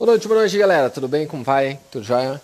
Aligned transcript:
Boa 0.00 0.12
noite, 0.12 0.26
boa 0.26 0.40
noite, 0.40 0.56
galera. 0.56 0.88
Tudo 0.88 1.06
bem? 1.06 1.26
Como 1.26 1.44
vai? 1.44 1.78
Tudo 1.90 2.02
jóia? 2.02 2.40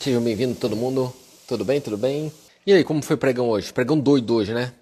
Sejam 0.00 0.22
bem-vindos, 0.22 0.58
todo 0.58 0.74
mundo. 0.74 1.14
Tudo 1.46 1.62
bem? 1.62 1.78
Tudo 1.78 1.98
bem? 1.98 2.32
E 2.66 2.72
aí, 2.72 2.82
como 2.82 3.02
foi 3.02 3.16
o 3.16 3.18
pregão 3.18 3.50
hoje? 3.50 3.70
Pregão 3.70 3.98
doido 3.98 4.34
hoje, 4.34 4.54
né? 4.54 4.72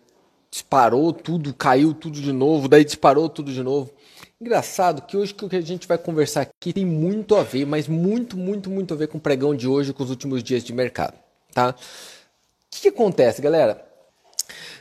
Disparou 0.49 1.13
tudo, 1.13 1.53
caiu 1.53 1.93
tudo 1.93 2.21
de 2.21 2.31
novo, 2.31 2.69
daí 2.69 2.85
disparou 2.85 3.29
tudo 3.29 3.53
de 3.53 3.65
novo. 3.65 3.91
Engraçado 4.41 5.03
que 5.03 5.17
hoje 5.17 5.35
o 5.43 5.49
que 5.49 5.57
a 5.57 5.61
gente 5.61 5.89
vai 5.89 5.99
conversar 5.99 6.43
aqui 6.43 6.73
tem 6.73 6.87
muito 6.87 7.35
a 7.35 7.43
ver, 7.43 7.67
mas 7.67 7.89
muito, 7.89 8.37
muito, 8.37 8.71
muito 8.71 8.95
a 8.95 8.97
ver 8.97 9.09
com 9.09 9.19
o 9.19 9.21
pregão 9.21 9.53
de 9.53 9.67
hoje, 9.67 9.93
com 9.93 10.05
os 10.05 10.11
últimos 10.11 10.41
dias 10.41 10.63
de 10.63 10.73
mercado, 10.73 11.15
tá? 11.53 11.71
O 11.71 11.75
que, 12.71 12.83
que 12.83 12.89
acontece, 12.91 13.43
galera? 13.43 13.85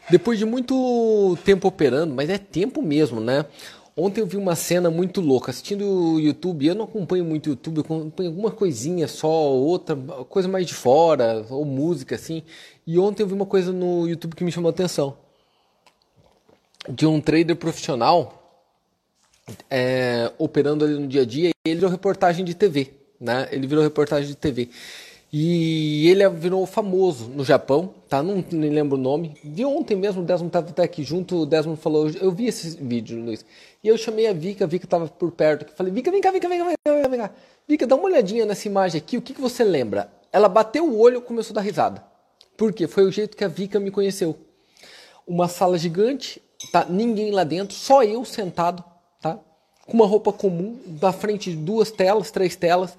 Depois 0.07 0.37
de 0.37 0.45
muito 0.45 1.35
tempo 1.43 1.67
operando, 1.67 2.13
mas 2.13 2.29
é 2.29 2.37
tempo 2.37 2.79
mesmo, 2.81 3.19
né? 3.19 3.43
Ontem 3.99 4.21
eu 4.21 4.27
vi 4.27 4.37
uma 4.37 4.55
cena 4.55 4.91
muito 4.91 5.19
louca. 5.21 5.49
Assistindo 5.49 5.83
o 5.83 6.19
YouTube, 6.19 6.67
eu 6.67 6.75
não 6.75 6.85
acompanho 6.85 7.25
muito 7.25 7.47
o 7.47 7.49
YouTube, 7.49 7.77
eu 7.77 7.81
acompanho 7.81 8.29
alguma 8.29 8.51
coisinha 8.51 9.07
só, 9.07 9.27
outra, 9.27 9.95
coisa 10.29 10.47
mais 10.47 10.67
de 10.67 10.75
fora, 10.75 11.43
ou 11.49 11.65
música 11.65 12.13
assim. 12.13 12.43
E 12.85 12.99
ontem 12.99 13.23
eu 13.23 13.27
vi 13.27 13.33
uma 13.33 13.47
coisa 13.47 13.73
no 13.73 14.07
YouTube 14.07 14.35
que 14.35 14.43
me 14.43 14.51
chamou 14.51 14.69
a 14.69 14.71
atenção. 14.71 15.17
De 16.87 17.07
um 17.07 17.19
trader 17.19 17.55
profissional 17.55 18.61
é, 19.67 20.31
operando 20.37 20.85
ali 20.85 20.93
no 20.93 21.07
dia 21.07 21.23
a 21.23 21.25
dia, 21.25 21.49
e 21.49 21.69
ele 21.69 21.75
virou 21.75 21.89
reportagem 21.89 22.45
de 22.45 22.53
TV, 22.53 22.93
né? 23.19 23.47
Ele 23.51 23.65
virou 23.65 23.83
reportagem 23.83 24.29
de 24.29 24.35
TV. 24.35 24.69
E 25.31 26.07
ele 26.07 26.27
virou 26.29 26.65
famoso 26.65 27.27
no 27.27 27.43
Japão, 27.43 27.93
tá? 28.07 28.23
Não 28.23 28.43
nem 28.49 28.69
lembro 28.69 28.97
o 28.97 29.01
nome. 29.01 29.35
Vi 29.43 29.65
ontem 29.65 29.95
mesmo, 29.95 30.21
o 30.21 30.25
Desmond 30.25 30.47
estava 30.47 30.69
até 30.69 30.83
aqui 30.83 31.03
junto, 31.03 31.41
o 31.41 31.45
Desmond 31.45 31.79
falou, 31.81 32.09
eu 32.09 32.31
vi 32.31 32.47
esse 32.47 32.77
vídeo, 32.77 33.21
Luiz. 33.21 33.45
E 33.83 33.89
eu 33.89 33.97
chamei 33.97 34.27
a 34.27 34.33
Vika, 34.33 34.63
a 34.63 34.67
Vika 34.67 34.85
estava 34.85 35.07
por 35.07 35.31
perto, 35.31 35.69
falei, 35.75 35.91
Vika, 35.91 36.09
vem 36.11 36.21
cá, 36.21 36.31
vem 36.31 36.39
cá, 36.39 36.47
vem 36.47 36.59
cá, 36.59 36.65
vem 36.65 37.01
cá, 37.03 37.07
vem 37.09 37.19
cá. 37.19 37.31
Vika, 37.67 37.85
dá 37.85 37.95
uma 37.95 38.05
olhadinha 38.05 38.45
nessa 38.45 38.69
imagem 38.69 38.99
aqui, 38.99 39.17
o 39.17 39.21
que, 39.21 39.33
que 39.33 39.41
você 39.41 39.65
lembra? 39.65 40.09
Ela 40.31 40.47
bateu 40.47 40.85
o 40.85 40.97
olho 40.97 41.17
e 41.17 41.21
começou 41.21 41.53
a 41.53 41.55
dar 41.55 41.61
risada. 41.61 42.01
Por 42.55 42.71
quê? 42.71 42.87
Foi 42.87 43.03
o 43.03 43.11
jeito 43.11 43.35
que 43.35 43.43
a 43.43 43.49
Vika 43.49 43.79
me 43.81 43.91
conheceu. 43.91 44.37
Uma 45.27 45.49
sala 45.49 45.77
gigante, 45.77 46.41
tá? 46.71 46.85
Ninguém 46.89 47.31
lá 47.31 47.43
dentro, 47.43 47.75
só 47.75 48.01
eu 48.01 48.23
sentado, 48.23 48.81
tá? 49.21 49.37
Com 49.85 49.93
uma 49.93 50.07
roupa 50.07 50.31
comum, 50.31 50.79
na 51.01 51.11
frente 51.11 51.51
de 51.51 51.57
duas 51.57 51.91
telas, 51.91 52.31
três 52.31 52.55
telas 52.55 52.97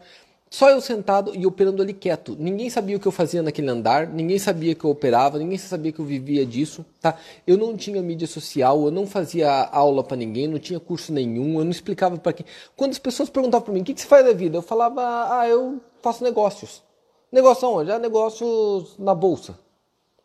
só 0.50 0.70
eu 0.70 0.80
sentado 0.80 1.34
e 1.34 1.46
operando 1.46 1.82
ali 1.82 1.92
quieto. 1.92 2.34
Ninguém 2.38 2.70
sabia 2.70 2.96
o 2.96 3.00
que 3.00 3.06
eu 3.06 3.12
fazia 3.12 3.42
naquele 3.42 3.68
andar, 3.68 4.06
ninguém 4.06 4.38
sabia 4.38 4.74
que 4.74 4.84
eu 4.84 4.90
operava, 4.90 5.38
ninguém 5.38 5.58
sabia 5.58 5.92
que 5.92 5.98
eu 5.98 6.04
vivia 6.04 6.46
disso, 6.46 6.84
tá? 7.00 7.16
Eu 7.46 7.58
não 7.58 7.76
tinha 7.76 8.00
mídia 8.00 8.26
social, 8.26 8.84
eu 8.84 8.90
não 8.90 9.06
fazia 9.06 9.50
aula 9.50 10.02
para 10.02 10.16
ninguém, 10.16 10.48
não 10.48 10.58
tinha 10.58 10.80
curso 10.80 11.12
nenhum, 11.12 11.58
eu 11.58 11.64
não 11.64 11.70
explicava 11.70 12.16
para 12.16 12.32
quem. 12.32 12.46
Quando 12.76 12.92
as 12.92 12.98
pessoas 12.98 13.28
perguntavam 13.28 13.64
para 13.64 13.74
mim, 13.74 13.80
o 13.80 13.84
que, 13.84 13.92
que 13.92 14.00
você 14.00 14.06
faz 14.06 14.24
da 14.24 14.32
vida? 14.32 14.56
Eu 14.56 14.62
falava, 14.62 15.02
ah, 15.38 15.46
eu 15.46 15.80
faço 16.00 16.24
negócios. 16.24 16.82
Negócio 17.30 17.68
onde? 17.68 17.92
Ah, 17.92 17.98
negócios 17.98 18.96
na 18.98 19.14
bolsa. 19.14 19.58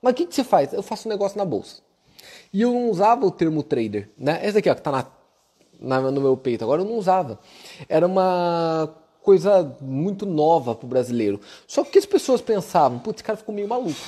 Mas 0.02 0.14
o 0.14 0.16
que, 0.16 0.26
que 0.26 0.36
você 0.36 0.44
faz? 0.44 0.72
Eu 0.72 0.84
faço 0.84 1.10
negócio 1.10 1.38
na 1.38 1.46
bolsa. 1.46 1.82
E 2.54 2.62
eu 2.62 2.72
não 2.72 2.90
usava 2.90 3.26
o 3.26 3.32
termo 3.32 3.62
trader, 3.62 4.10
né? 4.18 4.40
Esse 4.44 4.60
aqui, 4.60 4.70
ó, 4.70 4.76
que 4.76 4.82
tá 4.82 4.92
na, 4.92 5.06
na, 5.82 6.12
no 6.12 6.22
meu 6.22 6.38
peito 6.38 6.64
agora, 6.64 6.82
eu 6.82 6.86
não 6.86 6.96
usava. 6.96 7.40
Era 7.90 8.08
uma 8.08 9.03
coisa 9.24 9.76
muito 9.82 10.26
nova 10.26 10.76
para 10.76 10.86
o 10.86 10.90
brasileiro. 10.90 11.40
Só 11.66 11.84
que 11.84 11.98
as 11.98 12.06
pessoas 12.06 12.42
pensavam, 12.42 13.00
putz, 13.00 13.18
esse 13.18 13.24
cara 13.24 13.38
ficou 13.38 13.56
meio 13.56 13.68
maluco. 13.68 14.00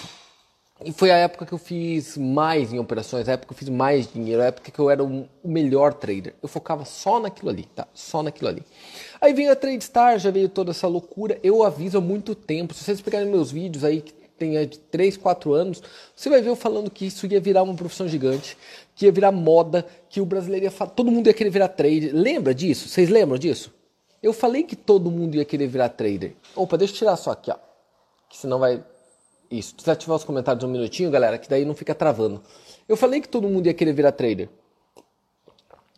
E 0.83 0.91
foi 0.91 1.09
a 1.09 1.15
época 1.15 1.45
que 1.45 1.53
eu 1.53 1.57
fiz 1.57 2.17
mais 2.17 2.73
em 2.73 2.79
operações, 2.79 3.29
a 3.29 3.31
época 3.31 3.47
que 3.47 3.53
eu 3.53 3.57
fiz 3.57 3.69
mais 3.69 4.11
dinheiro, 4.11 4.41
a 4.41 4.47
época 4.47 4.69
que 4.69 4.77
eu 4.77 4.89
era 4.89 5.01
o 5.01 5.25
melhor 5.41 5.93
trader. 5.93 6.35
Eu 6.43 6.49
focava 6.49 6.83
só 6.83 7.17
naquilo 7.17 7.49
ali, 7.49 7.63
tá? 7.63 7.87
Só 7.93 8.21
naquilo 8.21 8.49
ali. 8.49 8.61
Aí 9.21 9.33
veio 9.33 9.53
a 9.53 9.55
TradeStar, 9.55 10.19
já 10.19 10.29
veio 10.29 10.49
toda 10.49 10.71
essa 10.71 10.85
loucura. 10.85 11.39
Eu 11.41 11.63
aviso 11.63 11.97
há 11.97 12.01
muito 12.01 12.35
tempo. 12.35 12.73
Se 12.73 12.83
vocês 12.83 12.99
pegarem 12.99 13.29
meus 13.29 13.51
vídeos 13.51 13.85
aí, 13.85 14.01
que 14.01 14.13
tem 14.37 14.51
de 14.67 14.77
3, 14.77 15.15
4 15.15 15.53
anos, 15.53 15.81
você 16.13 16.29
vai 16.29 16.41
ver 16.41 16.49
eu 16.49 16.57
falando 16.57 16.91
que 16.91 17.05
isso 17.05 17.25
ia 17.25 17.39
virar 17.39 17.63
uma 17.63 17.73
profissão 17.73 18.05
gigante, 18.05 18.57
que 18.93 19.05
ia 19.05 19.11
virar 19.13 19.31
moda, 19.31 19.85
que 20.09 20.19
o 20.19 20.25
brasileiro 20.25 20.65
ia 20.65 20.71
falar, 20.71 20.91
todo 20.91 21.09
mundo 21.09 21.27
ia 21.27 21.33
querer 21.33 21.51
virar 21.51 21.69
trader. 21.69 22.11
Lembra 22.13 22.53
disso? 22.53 22.89
Vocês 22.89 23.09
lembram 23.09 23.37
disso? 23.37 23.73
Eu 24.25 24.33
falei 24.33 24.63
que 24.63 24.75
todo 24.75 25.11
mundo 25.11 25.35
ia 25.35 25.45
querer 25.45 25.67
virar 25.67 25.87
trader. 25.87 26.33
Opa, 26.55 26.75
deixa 26.79 26.95
eu 26.95 26.97
tirar 26.97 27.15
só 27.15 27.29
aqui, 27.29 27.51
ó. 27.51 27.57
Que 28.27 28.35
senão 28.35 28.57
vai. 28.57 28.83
Isso. 29.51 29.75
Desativar 29.75 30.17
os 30.17 30.23
comentários 30.23 30.63
um 30.63 30.67
minutinho, 30.67 31.11
galera, 31.11 31.37
que 31.37 31.47
daí 31.47 31.63
não 31.63 31.75
fica 31.75 31.93
travando. 31.93 32.41
Eu 32.89 32.97
falei 32.97 33.21
que 33.21 33.29
todo 33.29 33.47
mundo 33.47 33.67
ia 33.67 33.73
querer 33.75 33.93
virar 33.93 34.13
trader. 34.13 34.49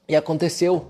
E 0.09 0.13
aconteceu. 0.13 0.87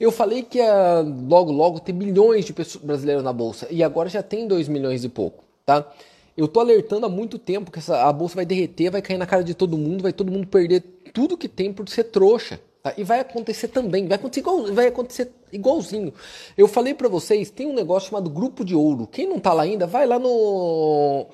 Eu 0.00 0.10
falei 0.10 0.42
que 0.42 0.58
ia 0.58 1.00
logo, 1.28 1.52
logo 1.52 1.78
ter 1.78 1.92
milhões 1.92 2.44
de 2.44 2.52
pessoas 2.52 2.84
brasileiras 2.84 3.22
na 3.22 3.32
bolsa. 3.32 3.68
E 3.70 3.84
agora 3.84 4.08
já 4.08 4.20
tem 4.20 4.48
2 4.48 4.66
milhões 4.66 5.04
e 5.04 5.08
pouco, 5.08 5.44
tá? 5.64 5.88
Eu 6.36 6.48
tô 6.48 6.58
alertando 6.58 7.06
há 7.06 7.08
muito 7.08 7.38
tempo 7.38 7.70
que 7.70 7.78
essa, 7.78 8.02
a 8.02 8.12
bolsa 8.12 8.34
vai 8.34 8.44
derreter, 8.44 8.90
vai 8.90 9.00
cair 9.00 9.16
na 9.16 9.26
cara 9.26 9.44
de 9.44 9.54
todo 9.54 9.78
mundo, 9.78 10.02
vai 10.02 10.12
todo 10.12 10.32
mundo 10.32 10.48
perder 10.48 10.80
tudo 11.14 11.38
que 11.38 11.46
tem 11.46 11.72
por 11.72 11.88
ser 11.88 12.02
trouxa. 12.02 12.58
Tá? 12.82 12.94
E 12.96 13.04
vai 13.04 13.20
acontecer 13.20 13.68
também, 13.68 14.06
vai 14.06 14.16
acontecer, 14.16 14.40
igual, 14.40 14.72
vai 14.72 14.86
acontecer 14.86 15.32
igualzinho. 15.52 16.14
Eu 16.56 16.66
falei 16.66 16.94
para 16.94 17.08
vocês, 17.08 17.50
tem 17.50 17.66
um 17.66 17.74
negócio 17.74 18.08
chamado 18.08 18.30
Grupo 18.30 18.64
de 18.64 18.74
Ouro. 18.74 19.06
Quem 19.06 19.28
não 19.28 19.38
tá 19.38 19.52
lá 19.52 19.64
ainda, 19.64 19.86
vai 19.86 20.06
lá 20.06 20.18
no 20.18 21.26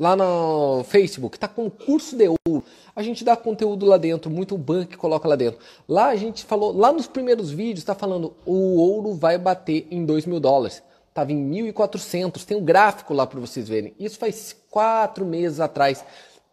lá 0.00 0.16
no 0.16 0.82
Facebook, 0.84 1.38
tá 1.38 1.46
com 1.46 1.70
curso 1.70 2.16
de 2.16 2.28
ouro. 2.28 2.64
A 2.96 3.02
gente 3.02 3.24
dá 3.24 3.36
conteúdo 3.36 3.86
lá 3.86 3.96
dentro, 3.96 4.30
muito 4.30 4.58
banco 4.58 4.96
coloca 4.98 5.28
lá 5.28 5.36
dentro. 5.36 5.60
Lá 5.88 6.06
a 6.08 6.16
gente 6.16 6.44
falou, 6.44 6.76
lá 6.76 6.92
nos 6.92 7.06
primeiros 7.06 7.50
vídeos, 7.50 7.84
tá 7.84 7.94
falando 7.94 8.34
o 8.44 8.76
ouro 8.76 9.14
vai 9.14 9.38
bater 9.38 9.86
em 9.90 10.04
2 10.04 10.26
mil 10.26 10.40
dólares. 10.40 10.82
Tava 11.12 11.30
em 11.30 11.50
1.400, 11.72 12.44
tem 12.44 12.56
um 12.56 12.64
gráfico 12.64 13.14
lá 13.14 13.24
para 13.24 13.38
vocês 13.38 13.68
verem. 13.68 13.94
Isso 14.00 14.18
faz 14.18 14.56
quatro 14.68 15.24
meses 15.24 15.60
atrás 15.60 16.04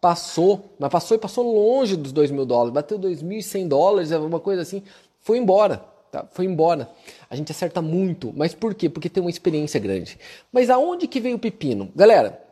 passou, 0.02 0.74
mas 0.80 0.90
passou 0.90 1.16
e 1.16 1.20
passou 1.20 1.54
longe 1.54 1.96
dos 1.96 2.10
2 2.10 2.32
mil 2.32 2.44
dólares, 2.44 2.74
bateu 2.74 2.98
2.100 2.98 3.68
dólares, 3.68 4.10
alguma 4.10 4.40
coisa 4.40 4.60
assim, 4.60 4.82
foi 5.20 5.38
embora, 5.38 5.76
tá? 6.10 6.26
Foi 6.32 6.44
embora. 6.44 6.90
A 7.30 7.36
gente 7.36 7.52
acerta 7.52 7.80
muito, 7.80 8.32
mas 8.36 8.52
por 8.52 8.74
quê? 8.74 8.88
Porque 8.88 9.08
tem 9.08 9.22
uma 9.22 9.30
experiência 9.30 9.78
grande. 9.78 10.18
Mas 10.50 10.68
aonde 10.70 11.06
que 11.06 11.20
veio 11.20 11.36
o 11.36 11.38
pepino? 11.38 11.88
Galera, 11.94 12.42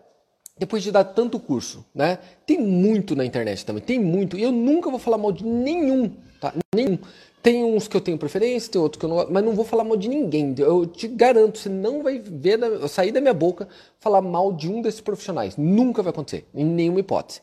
depois 0.56 0.80
de 0.80 0.92
dar 0.92 1.02
tanto 1.02 1.40
curso, 1.40 1.84
né? 1.92 2.20
Tem 2.46 2.56
muito 2.56 3.16
na 3.16 3.24
internet 3.24 3.66
também, 3.66 3.82
tem 3.82 3.98
muito. 3.98 4.38
Eu 4.38 4.52
nunca 4.52 4.88
vou 4.88 5.00
falar 5.00 5.18
mal 5.18 5.32
de 5.32 5.44
nenhum, 5.44 6.08
tá? 6.40 6.54
Nenhum. 6.72 6.98
Tem 7.42 7.64
uns 7.64 7.88
que 7.88 7.96
eu 7.96 8.00
tenho 8.00 8.18
preferência, 8.18 8.70
tem 8.70 8.80
outros 8.80 9.00
que 9.00 9.06
eu 9.06 9.08
não 9.08 9.30
mas 9.30 9.42
não 9.42 9.54
vou 9.54 9.64
falar 9.64 9.82
mal 9.82 9.96
de 9.96 10.08
ninguém. 10.08 10.54
Eu 10.58 10.86
te 10.86 11.08
garanto, 11.08 11.58
você 11.58 11.70
não 11.70 12.02
vai 12.02 12.18
ver 12.18 12.58
sair 12.88 13.12
da 13.12 13.20
minha 13.20 13.32
boca 13.32 13.66
falar 13.98 14.20
mal 14.20 14.52
de 14.52 14.70
um 14.70 14.82
desses 14.82 15.00
profissionais. 15.00 15.56
Nunca 15.56 16.02
vai 16.02 16.10
acontecer, 16.10 16.46
em 16.54 16.64
nenhuma 16.64 17.00
hipótese. 17.00 17.40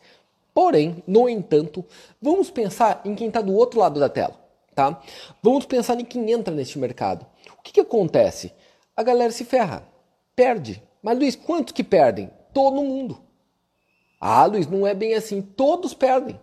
Porém, 0.53 1.03
no 1.07 1.27
entanto, 1.27 1.83
vamos 2.21 2.51
pensar 2.51 3.01
em 3.05 3.15
quem 3.15 3.27
está 3.27 3.41
do 3.41 3.53
outro 3.53 3.79
lado 3.79 3.99
da 3.99 4.09
tela, 4.09 4.35
tá? 4.75 5.01
Vamos 5.41 5.65
pensar 5.65 5.99
em 5.99 6.05
quem 6.05 6.31
entra 6.31 6.53
neste 6.53 6.77
mercado. 6.77 7.25
O 7.57 7.61
que, 7.61 7.73
que 7.73 7.79
acontece? 7.79 8.51
A 8.95 9.03
galera 9.03 9.31
se 9.31 9.45
ferra, 9.45 9.87
perde. 10.35 10.81
Mas 11.01 11.17
Luiz, 11.17 11.35
quantos 11.35 11.73
que 11.73 11.83
perdem? 11.83 12.29
Todo 12.53 12.83
mundo. 12.83 13.19
Ah, 14.19 14.45
Luiz, 14.45 14.67
não 14.67 14.85
é 14.85 14.93
bem 14.93 15.13
assim. 15.13 15.41
Todos 15.41 15.93
perdem. 15.93 16.39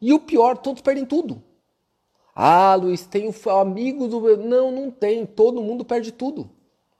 E 0.00 0.12
o 0.12 0.20
pior, 0.20 0.56
todos 0.56 0.82
perdem 0.82 1.04
tudo. 1.04 1.42
Ah, 2.34 2.74
Luiz, 2.74 3.06
tem 3.06 3.28
um 3.28 3.50
amigo 3.50 4.08
do. 4.08 4.36
Não, 4.36 4.70
não 4.70 4.90
tem. 4.90 5.24
Todo 5.24 5.62
mundo 5.62 5.84
perde 5.84 6.12
tudo. 6.12 6.50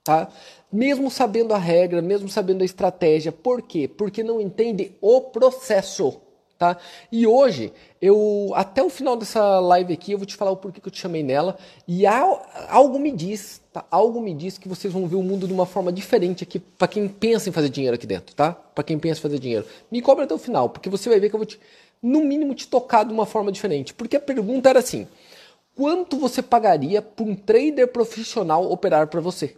Tá? 0.03 0.29
Mesmo 0.71 1.09
sabendo 1.09 1.53
a 1.53 1.57
regra, 1.57 2.01
mesmo 2.01 2.29
sabendo 2.29 2.61
a 2.61 2.65
estratégia. 2.65 3.31
Por 3.31 3.61
quê? 3.61 3.87
Porque 3.87 4.23
não 4.23 4.39
entende 4.39 4.95
o 5.01 5.19
processo. 5.19 6.21
Tá? 6.57 6.77
E 7.11 7.27
hoje, 7.27 7.73
eu 8.01 8.53
até 8.55 8.81
o 8.81 8.89
final 8.89 9.17
dessa 9.17 9.59
live 9.59 9.91
aqui, 9.91 10.13
eu 10.13 10.17
vou 10.17 10.25
te 10.25 10.37
falar 10.37 10.51
o 10.51 10.57
porquê 10.57 10.79
que 10.79 10.87
eu 10.87 10.91
te 10.91 11.01
chamei 11.01 11.21
nela. 11.21 11.57
E 11.85 12.05
algo 12.05 12.97
me 12.97 13.11
diz, 13.11 13.61
tá? 13.73 13.83
Algo 13.91 14.21
me 14.21 14.33
diz 14.33 14.57
que 14.57 14.69
vocês 14.69 14.93
vão 14.93 15.05
ver 15.05 15.17
o 15.17 15.23
mundo 15.23 15.47
de 15.47 15.53
uma 15.53 15.65
forma 15.65 15.91
diferente 15.91 16.45
aqui 16.45 16.59
para 16.59 16.87
quem 16.87 17.09
pensa 17.09 17.49
em 17.49 17.51
fazer 17.51 17.67
dinheiro 17.67 17.95
aqui 17.95 18.07
dentro, 18.07 18.33
tá? 18.33 18.53
Para 18.53 18.85
quem 18.85 18.97
pensa 18.97 19.19
em 19.19 19.21
fazer 19.23 19.37
dinheiro. 19.37 19.65
Me 19.91 20.01
cobra 20.01 20.23
até 20.23 20.33
o 20.33 20.37
final, 20.37 20.69
porque 20.69 20.89
você 20.89 21.09
vai 21.09 21.19
ver 21.19 21.27
que 21.27 21.35
eu 21.35 21.39
vou 21.39 21.45
te, 21.45 21.59
no 22.01 22.21
mínimo, 22.21 22.53
te 22.53 22.67
tocar 22.67 23.03
de 23.03 23.13
uma 23.13 23.25
forma 23.25 23.51
diferente. 23.51 23.93
Porque 23.93 24.15
a 24.15 24.19
pergunta 24.19 24.69
era 24.69 24.79
assim: 24.79 25.07
quanto 25.75 26.17
você 26.17 26.41
pagaria 26.41 27.01
para 27.01 27.25
um 27.25 27.35
trader 27.35 27.87
profissional 27.87 28.71
operar 28.71 29.07
para 29.07 29.21
você? 29.21 29.55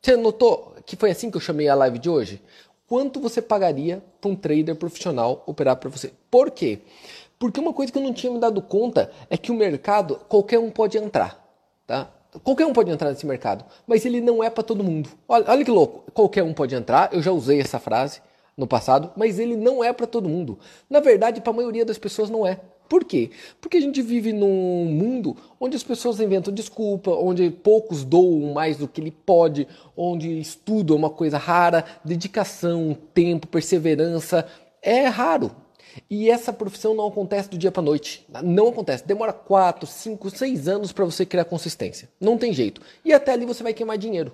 Você 0.00 0.16
notou 0.16 0.74
que 0.86 0.96
foi 0.96 1.10
assim 1.10 1.30
que 1.30 1.36
eu 1.36 1.40
chamei 1.40 1.68
a 1.68 1.74
live 1.74 1.98
de 1.98 2.08
hoje? 2.08 2.42
Quanto 2.86 3.20
você 3.20 3.40
pagaria 3.40 4.02
para 4.20 4.30
um 4.30 4.34
trader 4.34 4.74
profissional 4.74 5.44
operar 5.46 5.76
para 5.76 5.88
você? 5.88 6.12
Por 6.30 6.50
quê? 6.50 6.80
Porque 7.38 7.60
uma 7.60 7.72
coisa 7.72 7.92
que 7.92 7.98
eu 7.98 8.02
não 8.02 8.12
tinha 8.12 8.32
me 8.32 8.40
dado 8.40 8.60
conta 8.60 9.10
é 9.30 9.36
que 9.36 9.52
o 9.52 9.54
mercado, 9.54 10.16
qualquer 10.28 10.58
um 10.58 10.70
pode 10.70 10.98
entrar, 10.98 11.42
tá? 11.86 12.10
Qualquer 12.42 12.66
um 12.66 12.72
pode 12.72 12.90
entrar 12.90 13.10
nesse 13.10 13.26
mercado, 13.26 13.64
mas 13.86 14.04
ele 14.04 14.20
não 14.20 14.42
é 14.42 14.50
para 14.50 14.62
todo 14.62 14.84
mundo. 14.84 15.08
Olha, 15.28 15.44
olha 15.48 15.64
que 15.64 15.70
louco, 15.70 16.10
qualquer 16.12 16.42
um 16.42 16.52
pode 16.52 16.74
entrar, 16.74 17.12
eu 17.12 17.22
já 17.22 17.32
usei 17.32 17.60
essa 17.60 17.78
frase 17.78 18.20
no 18.60 18.66
passado, 18.66 19.10
mas 19.16 19.38
ele 19.38 19.56
não 19.56 19.82
é 19.82 19.92
para 19.92 20.06
todo 20.06 20.28
mundo. 20.28 20.58
Na 20.88 21.00
verdade, 21.00 21.40
para 21.40 21.50
a 21.50 21.56
maioria 21.56 21.84
das 21.84 21.98
pessoas 21.98 22.30
não 22.30 22.46
é. 22.46 22.60
Por 22.88 23.04
quê? 23.04 23.30
Porque 23.60 23.76
a 23.76 23.80
gente 23.80 24.02
vive 24.02 24.32
num 24.32 24.84
mundo 24.84 25.36
onde 25.60 25.76
as 25.76 25.82
pessoas 25.82 26.20
inventam 26.20 26.52
desculpa, 26.52 27.12
onde 27.12 27.48
poucos 27.48 28.02
doam 28.02 28.52
mais 28.52 28.76
do 28.76 28.88
que 28.88 29.00
ele 29.00 29.12
pode, 29.12 29.66
onde 29.96 30.40
estudo 30.40 30.92
é 30.92 30.96
uma 30.96 31.08
coisa 31.10 31.38
rara, 31.38 31.84
dedicação, 32.04 32.96
tempo, 33.14 33.46
perseverança 33.46 34.44
é 34.82 35.06
raro. 35.06 35.52
E 36.08 36.30
essa 36.30 36.52
profissão 36.52 36.94
não 36.94 37.06
acontece 37.06 37.48
do 37.48 37.58
dia 37.58 37.70
para 37.70 37.82
noite. 37.82 38.26
Não 38.42 38.68
acontece. 38.68 39.06
Demora 39.06 39.32
4, 39.32 39.86
5, 39.86 40.30
6 40.30 40.68
anos 40.68 40.92
para 40.92 41.04
você 41.04 41.24
criar 41.24 41.44
consistência. 41.44 42.08
Não 42.20 42.36
tem 42.36 42.52
jeito. 42.52 42.80
E 43.04 43.12
até 43.12 43.32
ali 43.32 43.46
você 43.46 43.62
vai 43.62 43.72
queimar 43.72 43.98
dinheiro. 43.98 44.32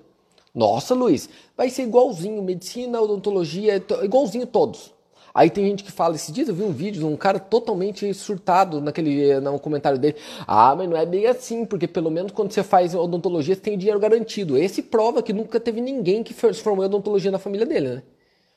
Nossa, 0.56 0.94
Luiz, 0.94 1.28
vai 1.54 1.68
ser 1.68 1.82
igualzinho. 1.82 2.42
Medicina, 2.42 2.98
odontologia, 2.98 3.76
igualzinho 4.02 4.46
todos. 4.46 4.90
Aí 5.34 5.50
tem 5.50 5.66
gente 5.66 5.84
que 5.84 5.92
fala, 5.92 6.14
esses 6.14 6.32
dias 6.32 6.48
eu 6.48 6.54
vi 6.54 6.62
um 6.62 6.72
vídeo 6.72 7.00
de 7.00 7.04
um 7.04 7.14
cara 7.14 7.38
totalmente 7.38 8.14
surtado 8.14 8.80
naquele 8.80 9.38
no 9.38 9.60
comentário 9.60 9.98
dele. 9.98 10.16
Ah, 10.46 10.74
mas 10.74 10.88
não 10.88 10.96
é 10.96 11.04
bem 11.04 11.26
assim, 11.26 11.66
porque 11.66 11.86
pelo 11.86 12.10
menos 12.10 12.32
quando 12.32 12.52
você 12.52 12.62
faz 12.62 12.94
odontologia 12.94 13.54
você 13.54 13.60
tem 13.60 13.76
dinheiro 13.76 14.00
garantido. 14.00 14.56
Esse 14.56 14.82
prova 14.82 15.22
que 15.22 15.34
nunca 15.34 15.60
teve 15.60 15.78
ninguém 15.82 16.22
que 16.22 16.32
se 16.32 16.62
formou 16.62 16.82
em 16.84 16.88
odontologia 16.88 17.30
na 17.30 17.38
família 17.38 17.66
dele, 17.66 17.88
né? 17.96 18.02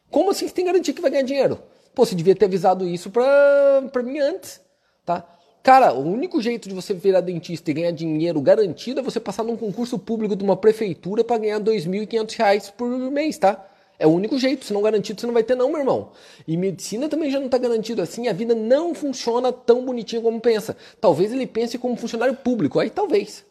Como 0.10 0.32
assim 0.32 0.48
você 0.48 0.54
tem 0.54 0.64
garantia 0.64 0.94
que 0.94 1.02
vai 1.02 1.12
ganhar 1.12 1.24
dinheiro? 1.24 1.60
Pô, 1.94 2.06
você 2.06 2.16
devia 2.16 2.34
ter 2.34 2.46
avisado 2.46 2.88
isso 2.88 3.10
pra, 3.10 3.90
pra 3.92 4.02
mim 4.02 4.20
antes, 4.20 4.62
tá? 5.06 5.28
Cara, 5.62 5.94
o 5.94 6.02
único 6.02 6.42
jeito 6.42 6.70
de 6.70 6.76
você 6.76 6.94
virar 6.94 7.20
dentista 7.22 7.70
e 7.70 7.74
ganhar 7.74 7.92
dinheiro 7.92 8.42
garantido 8.42 9.02
é 9.02 9.04
você 9.04 9.20
passar 9.20 9.44
num 9.44 9.58
concurso 9.58 10.00
público 10.00 10.36
de 10.36 10.44
uma 10.44 10.56
prefeitura 10.56 11.24
para 11.24 11.38
ganhar 11.38 11.58
R$ 11.58 11.64
2.500 11.66 12.72
por 12.72 12.88
mês, 12.88 13.38
tá? 13.38 13.66
É 13.98 14.08
o 14.08 14.12
único 14.12 14.40
jeito, 14.40 14.64
se 14.64 14.72
não 14.72 14.82
garantido 14.82 15.20
você 15.20 15.28
não 15.28 15.34
vai 15.34 15.44
ter 15.44 15.56
não, 15.56 15.70
meu 15.70 15.80
irmão. 15.80 16.12
E 16.48 16.56
medicina 16.56 17.10
também 17.10 17.30
já 17.30 17.38
não 17.38 17.48
está 17.48 17.58
garantido 17.58 18.02
assim, 18.02 18.30
a 18.30 18.34
vida 18.34 18.56
não 18.56 18.96
funciona 18.96 19.52
tão 19.52 19.86
bonitinho 19.86 20.22
como 20.22 20.40
pensa. 20.40 20.78
Talvez 21.02 21.34
ele 21.34 21.46
pense 21.46 21.78
como 21.78 21.98
funcionário 21.98 22.36
público, 22.36 22.80
aí 22.80 22.90
talvez, 22.90 23.46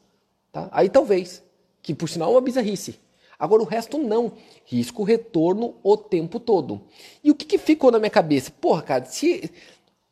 tá? 0.50 0.70
Aí 0.72 0.88
talvez, 0.88 1.42
que 1.82 1.94
por 1.94 2.08
sinal 2.08 2.30
é 2.30 2.32
uma 2.32 2.40
bizarrice. 2.40 2.98
Agora 3.38 3.62
o 3.62 3.66
resto 3.66 3.98
não. 3.98 4.32
Risco 4.64 5.04
retorno 5.04 5.76
o 5.82 5.96
tempo 5.96 6.40
todo. 6.40 6.80
E 7.22 7.30
o 7.30 7.34
que, 7.34 7.44
que 7.44 7.58
ficou 7.58 7.92
na 7.92 7.98
minha 7.98 8.10
cabeça? 8.10 8.50
Porra, 8.50 8.82
cara, 8.82 9.04
se 9.04 9.50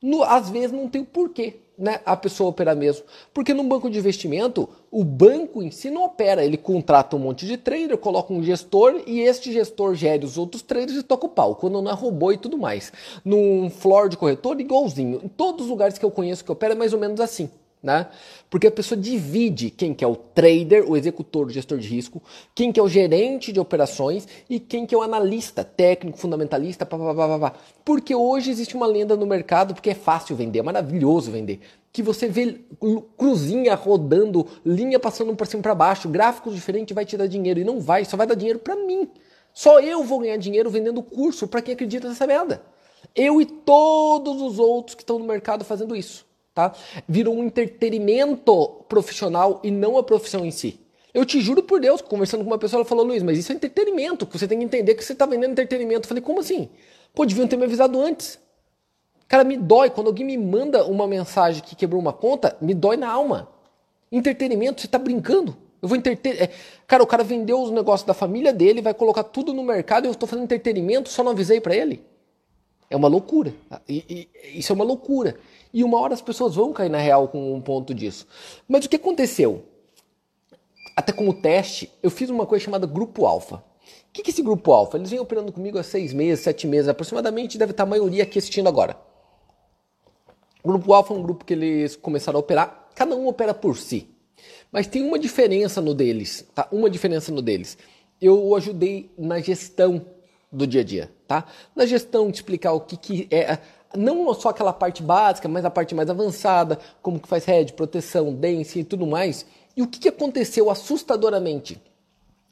no, 0.01 0.23
às 0.23 0.51
vezes 0.51 0.71
não 0.71 0.89
tem 0.89 1.01
o 1.01 1.07
porquê 1.07 1.66
né, 1.79 2.01
a 2.05 2.17
pessoa 2.17 2.51
operar 2.51 2.77
mesmo. 2.77 3.05
Porque 3.33 3.53
no 3.53 3.65
banco 3.65 3.91
de 3.91 3.99
investimento, 3.99 4.69
o 4.91 5.05
banco 5.05 5.63
em 5.63 5.71
si 5.71 5.91
não 5.91 6.05
opera. 6.05 6.45
Ele 6.45 6.57
contrata 6.57 7.17
um 7.17 7.19
monte 7.19 7.47
de 7.47 7.57
trader, 7.57 7.97
coloca 7.99 8.33
um 8.33 8.43
gestor 8.43 9.03
e 9.07 9.21
este 9.21 9.53
gestor 9.53 9.95
gere 9.95 10.25
os 10.25 10.39
outros 10.39 10.63
traders 10.63 10.99
e 10.99 11.03
toca 11.03 11.27
o 11.27 11.31
pau. 11.31 11.57
Quando 11.57 11.81
não 11.83 11.91
é 11.91 11.95
robô 11.95 12.33
e 12.33 12.37
tudo 12.37 12.57
mais. 12.57 12.93
Num 13.25 13.71
floor 13.71 14.09
de 14.09 14.17
corretor, 14.17 14.61
igualzinho. 14.61 15.21
Em 15.23 15.29
todos 15.29 15.65
os 15.65 15.71
lugares 15.71 15.99
que 15.99 16.05
eu 16.05 16.11
conheço 16.11 16.45
que 16.45 16.53
opera 16.53 16.75
é 16.75 16.77
mais 16.77 16.93
ou 16.93 16.99
menos 16.99 17.21
assim 17.21 17.51
né? 17.87 18.09
Porque 18.51 18.67
a 18.67 18.71
pessoa 18.71 19.01
divide 19.01 19.71
quem 19.71 19.95
que 19.95 20.05
é 20.05 20.09
o 20.09 20.17
trader, 20.17 20.91
o 20.91 20.97
executor, 20.97 21.47
o 21.47 21.51
gestor 21.51 21.79
de 21.79 21.87
risco, 21.87 22.21
quem 22.53 22.73
que 22.73 22.81
é 22.81 22.83
o 22.83 22.89
gerente 22.89 23.53
de 23.53 23.61
operações 23.61 24.27
e 24.51 24.59
quem 24.59 24.85
que 24.85 24.95
é 24.95 24.99
o 24.99 25.03
analista, 25.03 25.63
técnico, 25.63 26.19
fundamentalista, 26.19 26.85
pá, 26.85 26.99
pá, 26.99 27.15
pá, 27.15 27.39
pá, 27.39 27.53
Porque 27.85 28.15
hoje 28.15 28.51
existe 28.51 28.75
uma 28.77 28.87
lenda 28.87 29.17
no 29.17 29.25
mercado, 29.25 29.73
porque 29.73 29.91
é 29.91 29.95
fácil 29.95 30.35
vender, 30.35 30.59
é 30.59 30.63
maravilhoso 30.63 31.31
vender, 31.31 31.61
que 31.93 32.03
você 32.03 32.29
vê 32.29 32.61
cruzinha 33.17 33.75
rodando, 33.77 34.47
linha 34.65 34.99
passando 34.99 35.35
para 35.37 35.47
cima 35.47 35.63
para 35.63 35.75
baixo, 35.75 36.09
gráficos 36.09 36.55
diferentes 36.55 36.95
vai 36.95 37.05
te 37.05 37.17
dar 37.17 37.29
dinheiro 37.29 37.61
e 37.61 37.65
não 37.65 37.81
vai, 37.81 38.05
só 38.05 38.17
vai 38.17 38.27
dar 38.27 38.35
dinheiro 38.35 38.59
para 38.59 38.75
mim. 38.75 39.09
Só 39.55 39.81
eu 39.81 40.03
vou 40.03 40.19
ganhar 40.19 40.37
dinheiro 40.37 40.69
vendendo 40.69 41.03
curso 41.03 41.47
para 41.47 41.63
quem 41.63 41.73
acredita 41.73 42.09
nessa 42.09 42.27
merda. 42.27 42.63
Eu 43.15 43.41
e 43.41 43.47
todos 43.47 44.43
os 44.43 44.59
outros 44.59 44.97
que 44.97 45.03
estão 45.03 45.19
no 45.19 45.25
mercado 45.25 45.65
fazendo 45.65 45.95
isso 45.95 46.27
tá? 46.57 46.73
Virou 47.07 47.37
um 47.37 47.45
entretenimento 47.45 48.83
profissional 48.89 49.61
e 49.63 49.71
não 49.71 49.99
a 49.99 50.03
profissão 50.03 50.43
em 50.43 50.51
si. 50.51 50.81
Eu 51.13 51.27
te 51.27 51.39
juro 51.39 51.63
por 51.63 51.79
Deus, 51.79 52.01
conversando 52.01 52.45
com 52.45 52.51
uma 52.51 52.59
pessoa, 52.59 52.79
ela 52.79 52.89
falou, 52.89 53.05
Luiz, 53.05 53.23
mas 53.23 53.39
isso 53.39 53.53
é 53.53 53.55
entretenimento, 53.55 54.27
você 54.33 54.49
tem 54.49 54.59
que 54.59 54.65
entender 54.65 54.95
que 54.95 55.05
você 55.05 55.13
está 55.13 55.27
vendendo 55.27 55.53
entretenimento. 55.53 56.07
Eu 56.07 56.09
falei, 56.09 56.23
como 56.23 56.41
assim? 56.41 56.71
Pô, 57.15 57.27
deviam 57.27 57.47
ter 57.47 57.59
me 57.59 57.65
avisado 57.65 58.01
antes. 58.01 58.39
Cara, 59.29 59.45
me 59.45 59.57
dói. 59.57 59.91
Quando 59.91 60.07
alguém 60.07 60.25
me 60.25 60.39
manda 60.39 60.85
uma 60.87 61.07
mensagem 61.07 61.63
que 61.63 61.77
quebrou 61.77 62.01
uma 62.01 62.13
conta, 62.13 62.57
me 62.61 62.73
dói 62.73 62.97
na 62.97 63.11
alma. 63.11 63.49
Entretenimento, 64.11 64.81
você 64.81 64.87
está 64.87 64.99
brincando. 64.99 65.55
Eu 65.83 65.89
vou 65.89 65.97
entreter. 65.97 66.43
É, 66.43 66.51
cara, 66.87 67.03
o 67.03 67.07
cara 67.07 67.23
vendeu 67.23 67.61
os 67.61 67.71
negócios 67.71 68.07
da 68.07 68.15
família 68.15 68.53
dele, 68.53 68.81
vai 68.81 68.95
colocar 68.95 69.25
tudo 69.25 69.53
no 69.53 69.63
mercado 69.63 70.05
e 70.05 70.09
eu 70.09 70.13
estou 70.13 70.29
fazendo 70.29 70.45
entretenimento, 70.45 71.11
só 71.11 71.23
não 71.23 71.33
avisei 71.33 71.61
para 71.61 71.75
ele. 71.75 72.03
É 72.89 72.97
uma 72.97 73.09
loucura. 73.09 73.53
E, 73.89 74.29
e, 74.43 74.59
isso 74.59 74.73
é 74.73 74.75
uma 74.75 74.85
loucura. 74.85 75.37
E 75.73 75.85
uma 75.85 76.01
hora 76.01 76.15
as 76.15 76.21
pessoas 76.21 76.55
vão 76.55 76.73
cair 76.73 76.89
na 76.89 76.99
real 76.99 77.29
com 77.29 77.55
um 77.55 77.61
ponto 77.61 77.95
disso. 77.95 78.27
Mas 78.69 78.85
o 78.85 78.89
que 78.89 78.97
aconteceu? 78.97 79.65
Até 80.97 81.13
como 81.13 81.35
teste, 81.35 81.93
eu 82.03 82.11
fiz 82.11 82.31
uma 82.31 82.47
coisa 82.47 82.65
chamada 82.65 82.87
Grupo 82.87 83.27
Alfa. 83.27 83.57
O 83.57 83.63
que, 84.13 84.23
é 84.23 84.31
esse 84.31 84.43
Grupo 84.43 84.73
Alfa? 84.73 84.97
Eles 84.97 85.11
vêm 85.11 85.21
operando 85.21 85.53
comigo 85.53 85.79
há 85.79 85.83
seis 85.83 86.13
meses, 86.13 86.43
sete 86.43 86.67
meses 86.67 86.89
aproximadamente, 86.89 87.59
deve 87.59 87.73
estar 87.73 87.83
a 87.83 87.87
maioria 87.87 88.23
aqui 88.23 88.39
assistindo 88.39 88.69
agora. 88.69 88.97
O 90.65 90.69
Grupo 90.69 90.93
Alfa 90.93 91.13
é 91.13 91.17
um 91.17 91.23
grupo 91.23 91.45
que 91.45 91.53
eles 91.53 91.95
começaram 91.95 92.39
a 92.39 92.41
operar, 92.41 92.89
cada 92.95 93.15
um 93.15 93.29
opera 93.29 93.53
por 93.53 93.77
si. 93.77 94.09
Mas 94.73 94.87
tem 94.87 95.03
uma 95.03 95.19
diferença 95.19 95.81
no 95.81 95.95
deles, 95.95 96.47
tá? 96.55 96.67
Uma 96.73 96.91
diferença 96.91 97.31
no 97.31 97.43
deles. 97.43 97.77
Eu 98.21 98.55
ajudei 98.57 99.11
na 99.19 99.39
gestão 99.39 100.05
do 100.51 100.67
dia 100.67 100.81
a 100.81 100.85
dia, 100.85 101.13
tá? 101.29 101.45
Na 101.75 101.87
gestão 101.87 102.31
de 102.31 102.39
explicar 102.39 102.73
o 102.73 102.81
que, 102.81 102.97
que 102.97 103.29
é 103.31 103.59
não 103.97 104.33
só 104.35 104.51
aquela 104.51 104.73
parte 104.73 105.03
básica, 105.03 105.49
mas 105.49 105.65
a 105.65 105.71
parte 105.71 105.95
mais 105.95 106.11
avançada, 106.11 106.79
como 107.03 107.19
que 107.19 107.29
faz 107.29 107.45
rede, 107.45 107.73
proteção, 107.73 108.33
dense 108.35 108.81
e 108.81 108.85
tudo 108.85 109.07
mais. 109.07 109.47
E 109.77 109.83
o 109.83 109.87
que, 109.87 110.09
aconteceu 110.09 110.71
assustadoramente? 110.71 111.81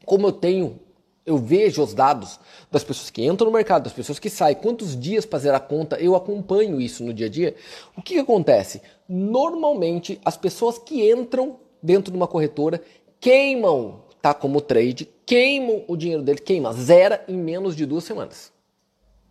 Como 0.04 0.26
eu 0.26 0.32
tenho, 0.32 0.78
eu 1.24 1.38
vejo 1.38 1.82
os 1.82 1.94
dados 1.94 2.38
das 2.70 2.84
pessoas 2.84 3.10
que 3.10 3.24
entram 3.24 3.46
no 3.46 3.56
mercado, 3.56 3.84
das 3.84 3.92
pessoas 3.92 4.18
que 4.18 4.28
saem, 4.28 4.56
quantos 4.56 4.98
dias 4.98 5.24
para 5.24 5.38
zerar 5.38 5.56
a 5.56 5.64
conta, 5.64 5.96
eu 5.96 6.14
acompanho 6.14 6.80
isso 6.80 7.02
no 7.02 7.14
dia 7.14 7.26
a 7.26 7.30
dia. 7.30 7.54
O 7.96 8.02
que, 8.02 8.14
que 8.14 8.20
acontece? 8.20 8.82
Normalmente, 9.08 10.20
as 10.24 10.36
pessoas 10.36 10.78
que 10.78 11.10
entram 11.10 11.56
dentro 11.82 12.10
de 12.10 12.16
uma 12.16 12.28
corretora 12.28 12.82
queimam, 13.18 14.02
tá? 14.20 14.34
Como 14.34 14.60
trade, 14.60 15.08
queimam 15.24 15.82
o 15.88 15.96
dinheiro 15.96 16.22
dele, 16.22 16.40
queima, 16.40 16.74
zera 16.74 17.24
em 17.26 17.36
menos 17.38 17.74
de 17.74 17.86
duas 17.86 18.04
semanas, 18.04 18.52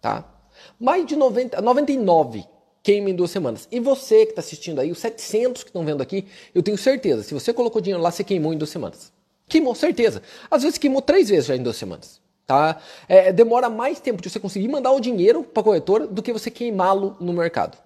tá? 0.01 0.32
Mais 0.79 1.05
de 1.05 1.15
90, 1.15 1.61
99 1.61 2.45
queima 2.83 3.09
em 3.09 3.15
duas 3.15 3.31
semanas. 3.31 3.67
E 3.71 3.79
você 3.79 4.25
que 4.25 4.33
está 4.33 4.41
assistindo 4.41 4.79
aí, 4.79 4.91
os 4.91 4.99
700 4.99 5.63
que 5.63 5.69
estão 5.69 5.85
vendo 5.85 6.03
aqui, 6.03 6.27
eu 6.53 6.61
tenho 6.61 6.77
certeza, 6.77 7.23
se 7.23 7.33
você 7.33 7.53
colocou 7.53 7.81
dinheiro 7.81 8.03
lá, 8.03 8.11
você 8.11 8.23
queimou 8.23 8.53
em 8.53 8.57
duas 8.57 8.69
semanas. 8.69 9.11
Queimou, 9.47 9.73
certeza. 9.73 10.21
Às 10.51 10.63
vezes 10.63 10.77
queimou 10.77 11.01
três 11.01 11.29
vezes 11.29 11.45
já 11.45 11.55
em 11.55 11.63
duas 11.63 11.77
semanas. 11.77 12.21
Tá? 12.45 12.81
É, 13.07 13.31
demora 13.31 13.69
mais 13.69 14.01
tempo 14.01 14.21
de 14.21 14.29
você 14.29 14.39
conseguir 14.39 14.67
mandar 14.67 14.91
o 14.91 14.99
dinheiro 14.99 15.43
para 15.43 15.61
a 15.61 15.63
corretora 15.63 16.05
do 16.05 16.21
que 16.21 16.33
você 16.33 16.51
queimá-lo 16.51 17.15
no 17.19 17.31
mercado. 17.31 17.77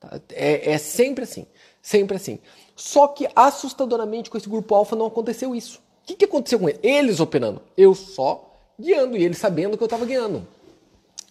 Tá? 0.00 0.20
É, 0.32 0.72
é 0.72 0.78
sempre 0.78 1.24
assim. 1.24 1.46
Sempre 1.80 2.16
assim. 2.16 2.38
Só 2.74 3.06
que 3.08 3.28
assustadoramente 3.34 4.28
com 4.28 4.36
esse 4.36 4.48
grupo 4.48 4.74
alfa 4.74 4.96
não 4.96 5.06
aconteceu 5.06 5.54
isso. 5.54 5.78
O 6.02 6.06
que, 6.06 6.14
que 6.14 6.24
aconteceu 6.24 6.58
com 6.58 6.68
ele? 6.68 6.80
Eles 6.82 7.20
operando. 7.20 7.62
Eu 7.76 7.94
só 7.94 8.52
guiando 8.78 9.16
e 9.16 9.24
eles 9.24 9.38
sabendo 9.38 9.76
que 9.76 9.82
eu 9.82 9.86
estava 9.86 10.04
guiando. 10.04 10.46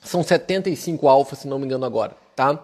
São 0.02 0.24
75 0.24 1.08
alfas, 1.08 1.40
se 1.40 1.48
não 1.48 1.60
me 1.60 1.66
engano 1.66 1.86
agora, 1.86 2.18
tá? 2.36 2.64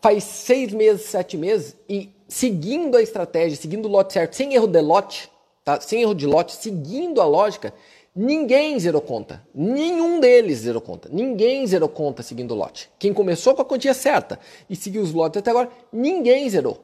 Faz 0.00 0.24
seis 0.24 0.72
meses, 0.72 1.02
sete 1.02 1.36
meses 1.36 1.76
e 1.88 2.10
seguindo 2.26 2.96
a 2.96 3.02
estratégia, 3.02 3.56
seguindo 3.56 3.86
o 3.86 3.90
lote 3.90 4.14
certo, 4.14 4.34
sem 4.34 4.54
erro 4.54 4.66
de 4.66 4.80
lote, 4.80 5.30
tá? 5.64 5.78
Sem 5.80 6.02
erro 6.02 6.14
de 6.14 6.26
lote, 6.26 6.56
seguindo 6.56 7.20
a 7.20 7.26
lógica, 7.26 7.74
ninguém 8.16 8.80
zerou 8.80 9.02
conta. 9.02 9.46
Nenhum 9.54 10.18
deles 10.18 10.60
zerou 10.60 10.80
conta. 10.80 11.08
Ninguém 11.12 11.66
zerou 11.66 11.88
conta 11.88 12.22
seguindo 12.22 12.52
o 12.52 12.56
lote. 12.56 12.90
Quem 12.98 13.12
começou 13.12 13.54
com 13.54 13.62
a 13.62 13.64
quantia 13.64 13.94
certa 13.94 14.40
e 14.68 14.74
seguiu 14.74 15.02
os 15.02 15.12
lotes 15.12 15.38
até 15.38 15.50
agora, 15.50 15.68
ninguém 15.92 16.48
zerou. 16.48 16.82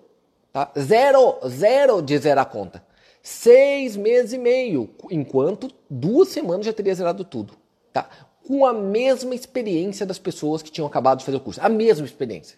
Tá? 0.52 0.71
Zero, 0.78 1.38
zero 1.49 2.02
de 2.02 2.18
zerar 2.18 2.42
a 2.42 2.49
conta. 2.49 2.85
Seis 3.23 3.97
meses 3.97 4.33
e 4.33 4.38
meio, 4.38 4.90
enquanto 5.11 5.71
duas 5.88 6.28
semanas 6.28 6.66
já 6.66 6.73
teria 6.73 6.95
zerado 6.95 7.25
tudo. 7.25 7.54
Tá? 7.92 8.09
Com 8.49 8.64
a 8.64 8.73
mesma 8.73 9.35
experiência 9.35 10.07
das 10.07 10.19
pessoas 10.19 10.62
que 10.62 10.71
tinham 10.71 10.87
acabado 10.87 11.19
de 11.19 11.25
fazer 11.26 11.37
o 11.37 11.40
curso. 11.40 11.61
A 11.62 11.69
mesma 11.69 12.07
experiência. 12.07 12.57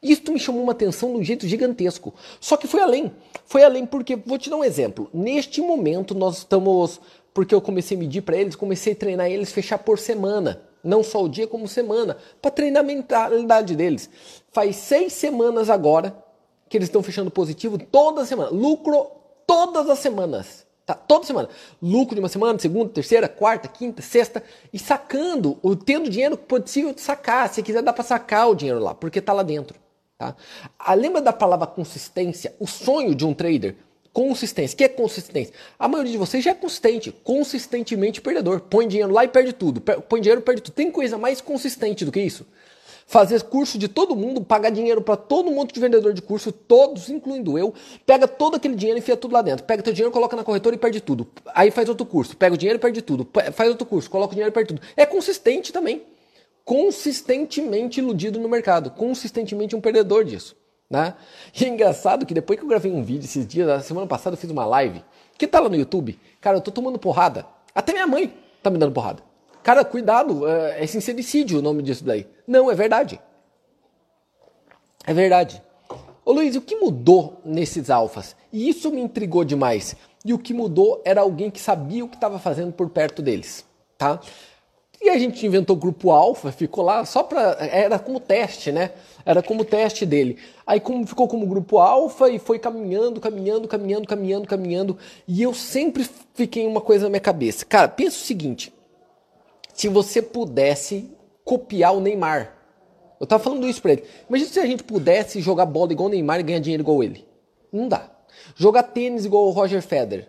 Isso 0.00 0.30
me 0.30 0.38
chamou 0.38 0.62
uma 0.62 0.70
atenção 0.70 1.12
de 1.12 1.18
um 1.18 1.24
jeito 1.24 1.48
gigantesco. 1.48 2.14
Só 2.40 2.56
que 2.56 2.68
foi 2.68 2.80
além. 2.80 3.12
Foi 3.44 3.64
além 3.64 3.84
porque, 3.84 4.14
vou 4.14 4.38
te 4.38 4.48
dar 4.48 4.58
um 4.58 4.62
exemplo. 4.62 5.10
Neste 5.12 5.60
momento 5.60 6.14
nós 6.14 6.38
estamos, 6.38 7.00
porque 7.34 7.52
eu 7.52 7.60
comecei 7.60 7.96
a 7.96 8.00
medir 8.00 8.22
para 8.22 8.36
eles, 8.36 8.54
comecei 8.54 8.92
a 8.92 8.96
treinar 8.96 9.28
eles 9.28 9.50
fechar 9.50 9.78
por 9.78 9.98
semana. 9.98 10.62
Não 10.84 11.02
só 11.02 11.24
o 11.24 11.28
dia, 11.28 11.48
como 11.48 11.66
semana. 11.66 12.16
Para 12.40 12.52
treinar 12.52 12.84
a 12.84 12.86
mentalidade 12.86 13.74
deles. 13.74 14.08
Faz 14.52 14.76
seis 14.76 15.14
semanas 15.14 15.68
agora 15.68 16.16
que 16.68 16.78
eles 16.78 16.86
estão 16.86 17.02
fechando 17.02 17.28
positivo 17.28 17.76
toda 17.76 18.24
semana. 18.24 18.50
Lucro 18.50 19.10
todas 19.48 19.90
as 19.90 19.98
semanas. 19.98 20.63
Tá? 20.86 20.94
Toda 20.94 21.24
semana. 21.24 21.48
Lucro 21.80 22.14
de 22.14 22.20
uma 22.20 22.28
semana, 22.28 22.58
segunda, 22.58 22.90
terceira, 22.90 23.28
quarta, 23.28 23.68
quinta, 23.68 24.02
sexta. 24.02 24.42
E 24.72 24.78
sacando, 24.78 25.58
ou 25.62 25.74
tendo 25.74 26.10
dinheiro 26.10 26.36
possível 26.36 26.92
de 26.92 27.00
sacar. 27.00 27.48
Se 27.48 27.62
quiser, 27.62 27.82
dá 27.82 27.92
para 27.92 28.04
sacar 28.04 28.50
o 28.50 28.54
dinheiro 28.54 28.80
lá, 28.80 28.94
porque 28.94 29.20
tá 29.20 29.32
lá 29.32 29.42
dentro. 29.42 29.76
Tá? 30.18 30.36
Ah, 30.78 30.94
lembra 30.94 31.20
da 31.20 31.32
palavra 31.32 31.66
consistência? 31.66 32.54
O 32.58 32.66
sonho 32.66 33.14
de 33.14 33.24
um 33.24 33.34
trader 33.34 33.76
Consistência. 34.14 34.74
O 34.74 34.78
que 34.78 34.84
é 34.84 34.88
consistência? 34.88 35.52
A 35.76 35.88
maioria 35.88 36.12
de 36.12 36.18
vocês 36.18 36.44
já 36.44 36.52
é 36.52 36.54
consistente, 36.54 37.10
consistentemente 37.24 38.20
perdedor. 38.20 38.60
Põe 38.60 38.86
dinheiro 38.86 39.12
lá 39.12 39.24
e 39.24 39.28
perde 39.28 39.52
tudo. 39.52 39.80
Põe 39.80 40.20
dinheiro 40.20 40.40
e 40.40 40.44
perde 40.44 40.62
tudo. 40.62 40.72
Tem 40.72 40.88
coisa 40.88 41.18
mais 41.18 41.40
consistente 41.40 42.04
do 42.04 42.12
que 42.12 42.20
isso? 42.20 42.46
Fazer 43.06 43.42
curso 43.42 43.78
de 43.78 43.86
todo 43.86 44.16
mundo, 44.16 44.40
pagar 44.40 44.70
dinheiro 44.70 45.02
para 45.02 45.16
todo 45.16 45.50
mundo 45.50 45.72
de 45.72 45.78
vendedor 45.78 46.14
de 46.14 46.22
curso, 46.22 46.50
todos, 46.50 47.10
incluindo 47.10 47.58
eu, 47.58 47.74
pega 48.06 48.26
todo 48.26 48.56
aquele 48.56 48.74
dinheiro 48.74 48.98
e 48.98 49.00
enfia 49.00 49.16
tudo 49.16 49.32
lá 49.32 49.42
dentro. 49.42 49.64
Pega 49.64 49.82
teu 49.82 49.92
dinheiro, 49.92 50.10
coloca 50.10 50.34
na 50.34 50.42
corretora 50.42 50.74
e 50.74 50.78
perde 50.78 51.00
tudo. 51.00 51.26
Aí 51.54 51.70
faz 51.70 51.88
outro 51.88 52.06
curso, 52.06 52.36
pega 52.36 52.54
o 52.54 52.58
dinheiro 52.58 52.78
e 52.78 52.80
perde 52.80 53.02
tudo. 53.02 53.28
Faz 53.52 53.68
outro 53.68 53.86
curso, 53.86 54.10
coloca 54.10 54.32
o 54.32 54.34
dinheiro 54.34 54.50
e 54.50 54.54
perde 54.54 54.74
tudo. 54.74 54.82
É 54.96 55.04
consistente 55.04 55.72
também. 55.72 56.02
Consistentemente 56.64 58.00
iludido 58.00 58.40
no 58.40 58.48
mercado, 58.48 58.90
consistentemente 58.90 59.76
um 59.76 59.80
perdedor 59.82 60.24
disso. 60.24 60.56
Né? 60.88 61.14
E 61.58 61.64
é 61.64 61.68
engraçado 61.68 62.24
que 62.24 62.32
depois 62.32 62.58
que 62.58 62.64
eu 62.64 62.68
gravei 62.68 62.90
um 62.90 63.02
vídeo 63.02 63.24
esses 63.24 63.46
dias, 63.46 63.66
na 63.66 63.80
semana 63.80 64.06
passada 64.06 64.34
eu 64.34 64.38
fiz 64.38 64.50
uma 64.50 64.64
live, 64.64 65.04
que 65.36 65.46
tá 65.46 65.60
lá 65.60 65.68
no 65.68 65.76
YouTube, 65.76 66.18
cara, 66.40 66.56
eu 66.56 66.60
tô 66.60 66.70
tomando 66.70 66.98
porrada. 66.98 67.44
Até 67.74 67.92
minha 67.92 68.06
mãe 68.06 68.32
tá 68.62 68.70
me 68.70 68.78
dando 68.78 68.92
porrada. 68.92 69.22
Cara, 69.62 69.84
cuidado, 69.84 70.48
é, 70.48 70.84
é 70.84 70.86
sincericídio 70.86 71.58
o 71.58 71.62
nome 71.62 71.82
disso 71.82 72.04
daí. 72.04 72.26
Não, 72.46 72.70
é 72.70 72.74
verdade. 72.74 73.20
É 75.06 75.12
verdade. 75.12 75.62
Ô 76.24 76.32
Luiz, 76.32 76.56
o 76.56 76.60
que 76.60 76.76
mudou 76.76 77.40
nesses 77.44 77.90
alfas? 77.90 78.34
E 78.52 78.68
isso 78.68 78.90
me 78.90 79.00
intrigou 79.00 79.44
demais. 79.44 79.94
E 80.24 80.32
o 80.32 80.38
que 80.38 80.54
mudou 80.54 81.02
era 81.04 81.20
alguém 81.20 81.50
que 81.50 81.60
sabia 81.60 82.04
o 82.04 82.08
que 82.08 82.16
estava 82.16 82.38
fazendo 82.38 82.72
por 82.72 82.88
perto 82.88 83.20
deles, 83.20 83.64
tá? 83.98 84.18
E 85.02 85.10
a 85.10 85.18
gente 85.18 85.44
inventou 85.44 85.76
o 85.76 85.78
grupo 85.78 86.10
alfa, 86.10 86.50
ficou 86.50 86.82
lá 86.82 87.04
só 87.04 87.22
para 87.22 87.58
era 87.60 87.98
como 87.98 88.18
teste, 88.18 88.72
né? 88.72 88.92
Era 89.26 89.42
como 89.42 89.62
teste 89.62 90.06
dele. 90.06 90.38
Aí 90.66 90.80
como 90.80 91.06
ficou 91.06 91.28
como 91.28 91.46
grupo 91.46 91.78
alfa 91.78 92.30
e 92.30 92.38
foi 92.38 92.58
caminhando, 92.58 93.20
caminhando, 93.20 93.68
caminhando, 93.68 94.08
caminhando, 94.08 94.48
caminhando. 94.48 94.98
E 95.28 95.42
eu 95.42 95.52
sempre 95.52 96.08
fiquei 96.32 96.66
uma 96.66 96.80
coisa 96.80 97.04
na 97.04 97.10
minha 97.10 97.20
cabeça. 97.20 97.66
Cara, 97.66 97.86
pensa 97.86 98.16
o 98.16 98.24
seguinte: 98.24 98.72
se 99.74 99.88
você 99.88 100.22
pudesse 100.22 101.10
copiar 101.44 101.94
o 101.94 102.00
Neymar. 102.00 102.54
Eu 103.20 103.26
tava 103.26 103.42
falando 103.42 103.66
isso 103.66 103.80
pra 103.80 103.92
ele. 103.92 104.04
Imagina 104.28 104.50
se 104.50 104.60
a 104.60 104.66
gente 104.66 104.82
pudesse 104.82 105.40
jogar 105.40 105.66
bola 105.66 105.92
igual 105.92 106.08
o 106.08 106.10
Neymar 106.10 106.40
e 106.40 106.42
ganhar 106.42 106.58
dinheiro 106.58 106.82
igual 106.82 107.02
ele. 107.02 107.26
Não 107.72 107.88
dá. 107.88 108.10
Jogar 108.56 108.82
tênis 108.84 109.24
igual 109.24 109.46
o 109.46 109.50
Roger 109.50 109.82
Federer. 109.82 110.28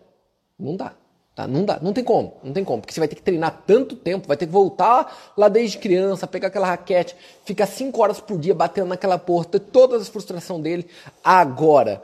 Não 0.57 0.75
dá. 0.75 0.93
Tá? 1.35 1.45
Não 1.45 1.65
dá, 1.65 1.77
não 1.81 1.91
tem 1.91 2.01
como, 2.01 2.37
não 2.41 2.53
tem 2.53 2.63
como, 2.63 2.79
porque 2.79 2.93
você 2.93 2.99
vai 3.01 3.09
ter 3.09 3.15
que 3.15 3.21
treinar 3.21 3.63
tanto 3.67 3.93
tempo, 3.97 4.25
vai 4.25 4.37
ter 4.37 4.45
que 4.45 4.53
voltar 4.53 5.33
lá 5.35 5.49
desde 5.49 5.77
criança, 5.77 6.25
pegar 6.25 6.47
aquela 6.47 6.65
raquete, 6.65 7.13
ficar 7.43 7.65
cinco 7.65 8.01
horas 8.01 8.21
por 8.21 8.39
dia 8.39 8.55
batendo 8.55 8.87
naquela 8.87 9.17
porta, 9.17 9.59
toda 9.59 9.97
a 9.97 10.05
frustração 10.05 10.61
dele. 10.61 10.87
Agora, 11.21 12.01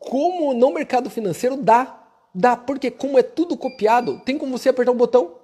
como 0.00 0.52
no 0.52 0.72
mercado 0.72 1.08
financeiro 1.08 1.56
dá, 1.56 2.02
dá, 2.34 2.56
porque 2.56 2.90
como 2.90 3.16
é 3.16 3.22
tudo 3.22 3.56
copiado, 3.56 4.20
tem 4.24 4.36
como 4.36 4.58
você 4.58 4.70
apertar 4.70 4.90
um 4.90 4.96
botão, 4.96 5.36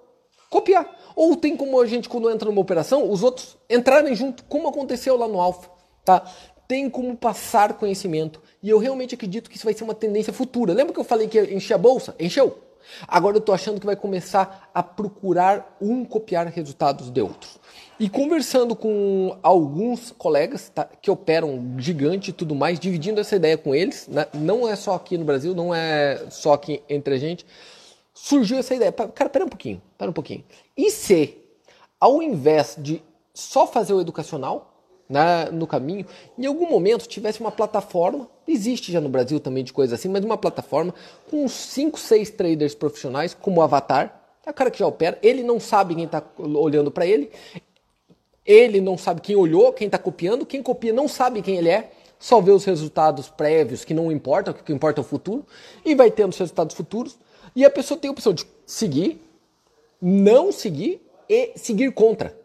copiar. 0.50 0.90
Ou 1.14 1.36
tem 1.36 1.56
como 1.56 1.80
a 1.80 1.86
gente, 1.86 2.08
quando 2.08 2.30
entra 2.30 2.48
numa 2.48 2.60
operação, 2.60 3.10
os 3.10 3.22
outros 3.22 3.56
entrarem 3.68 4.14
junto, 4.14 4.44
como 4.44 4.68
aconteceu 4.68 5.16
lá 5.16 5.28
no 5.28 5.40
Alfa, 5.40 5.68
tá? 6.04 6.24
Tem 6.66 6.88
como 6.88 7.16
passar 7.16 7.74
conhecimento. 7.74 8.40
E 8.62 8.70
eu 8.70 8.78
realmente 8.78 9.14
acredito 9.14 9.50
que 9.50 9.56
isso 9.56 9.64
vai 9.64 9.74
ser 9.74 9.84
uma 9.84 9.94
tendência 9.94 10.32
futura. 10.32 10.72
Lembra 10.72 10.92
que 10.92 11.00
eu 11.00 11.04
falei 11.04 11.26
que 11.26 11.38
ia 11.38 11.54
encher 11.54 11.74
a 11.74 11.78
bolsa? 11.78 12.14
Encheu. 12.18 12.58
Agora 13.06 13.36
eu 13.36 13.40
estou 13.40 13.54
achando 13.54 13.80
que 13.80 13.86
vai 13.86 13.96
começar 13.96 14.70
a 14.74 14.82
procurar 14.82 15.76
um 15.80 16.04
copiar 16.04 16.46
resultados 16.46 17.10
de 17.10 17.20
outro. 17.20 17.50
E 17.98 18.08
conversando 18.08 18.74
com 18.74 19.36
alguns 19.42 20.10
colegas 20.12 20.70
tá, 20.74 20.88
que 21.02 21.10
operam 21.10 21.74
gigante 21.78 22.30
e 22.30 22.32
tudo 22.32 22.54
mais, 22.54 22.80
dividindo 22.80 23.20
essa 23.20 23.36
ideia 23.36 23.58
com 23.58 23.74
eles, 23.74 24.08
né? 24.08 24.26
não 24.32 24.66
é 24.66 24.74
só 24.74 24.94
aqui 24.94 25.18
no 25.18 25.24
Brasil, 25.24 25.54
não 25.54 25.74
é 25.74 26.24
só 26.30 26.54
aqui 26.54 26.82
entre 26.88 27.14
a 27.14 27.18
gente, 27.18 27.44
surgiu 28.22 28.58
essa 28.58 28.74
ideia. 28.74 28.92
Cara, 28.92 29.30
pera 29.30 29.44
um 29.44 29.48
pouquinho, 29.48 29.80
pera 29.96 30.10
um 30.10 30.14
pouquinho. 30.14 30.44
E 30.76 30.90
se, 30.90 31.38
ao 31.98 32.22
invés 32.22 32.76
de 32.78 33.02
só 33.32 33.66
fazer 33.66 33.94
o 33.94 34.00
educacional, 34.00 34.66
na, 35.08 35.50
no 35.50 35.66
caminho, 35.66 36.06
em 36.38 36.46
algum 36.46 36.70
momento 36.70 37.08
tivesse 37.08 37.40
uma 37.40 37.50
plataforma, 37.50 38.28
existe 38.46 38.92
já 38.92 39.00
no 39.00 39.08
Brasil 39.08 39.40
também 39.40 39.64
de 39.64 39.72
coisa 39.72 39.96
assim, 39.96 40.08
mas 40.08 40.24
uma 40.24 40.38
plataforma 40.38 40.94
com 41.28 41.44
uns 41.44 41.52
5, 41.52 41.98
6 41.98 42.30
traders 42.30 42.76
profissionais 42.76 43.34
como 43.34 43.60
avatar, 43.60 44.22
é 44.46 44.50
o 44.50 44.54
cara 44.54 44.70
que 44.70 44.78
já 44.78 44.86
opera, 44.86 45.18
ele 45.20 45.42
não 45.42 45.58
sabe 45.58 45.96
quem 45.96 46.04
está 46.04 46.22
olhando 46.38 46.92
para 46.92 47.04
ele, 47.06 47.30
ele 48.46 48.80
não 48.80 48.96
sabe 48.96 49.20
quem 49.20 49.34
olhou, 49.34 49.72
quem 49.72 49.86
está 49.86 49.98
copiando, 49.98 50.46
quem 50.46 50.62
copia 50.62 50.92
não 50.92 51.08
sabe 51.08 51.42
quem 51.42 51.56
ele 51.56 51.68
é, 51.68 51.90
só 52.18 52.40
vê 52.40 52.52
os 52.52 52.64
resultados 52.64 53.28
prévios 53.28 53.84
que 53.84 53.94
não 53.94 54.12
importa, 54.12 54.52
o 54.52 54.54
que 54.54 54.72
importa 54.72 55.00
é 55.00 55.02
o 55.02 55.04
futuro, 55.04 55.44
e 55.84 55.94
vai 55.94 56.10
tendo 56.10 56.30
os 56.30 56.38
resultados 56.38 56.76
futuros, 56.76 57.18
e 57.54 57.64
a 57.64 57.70
pessoa 57.70 57.98
tem 57.98 58.08
a 58.08 58.12
opção 58.12 58.32
de 58.32 58.46
seguir, 58.66 59.20
não 60.00 60.52
seguir 60.52 61.00
e 61.28 61.52
seguir 61.56 61.92
contra. 61.92 62.38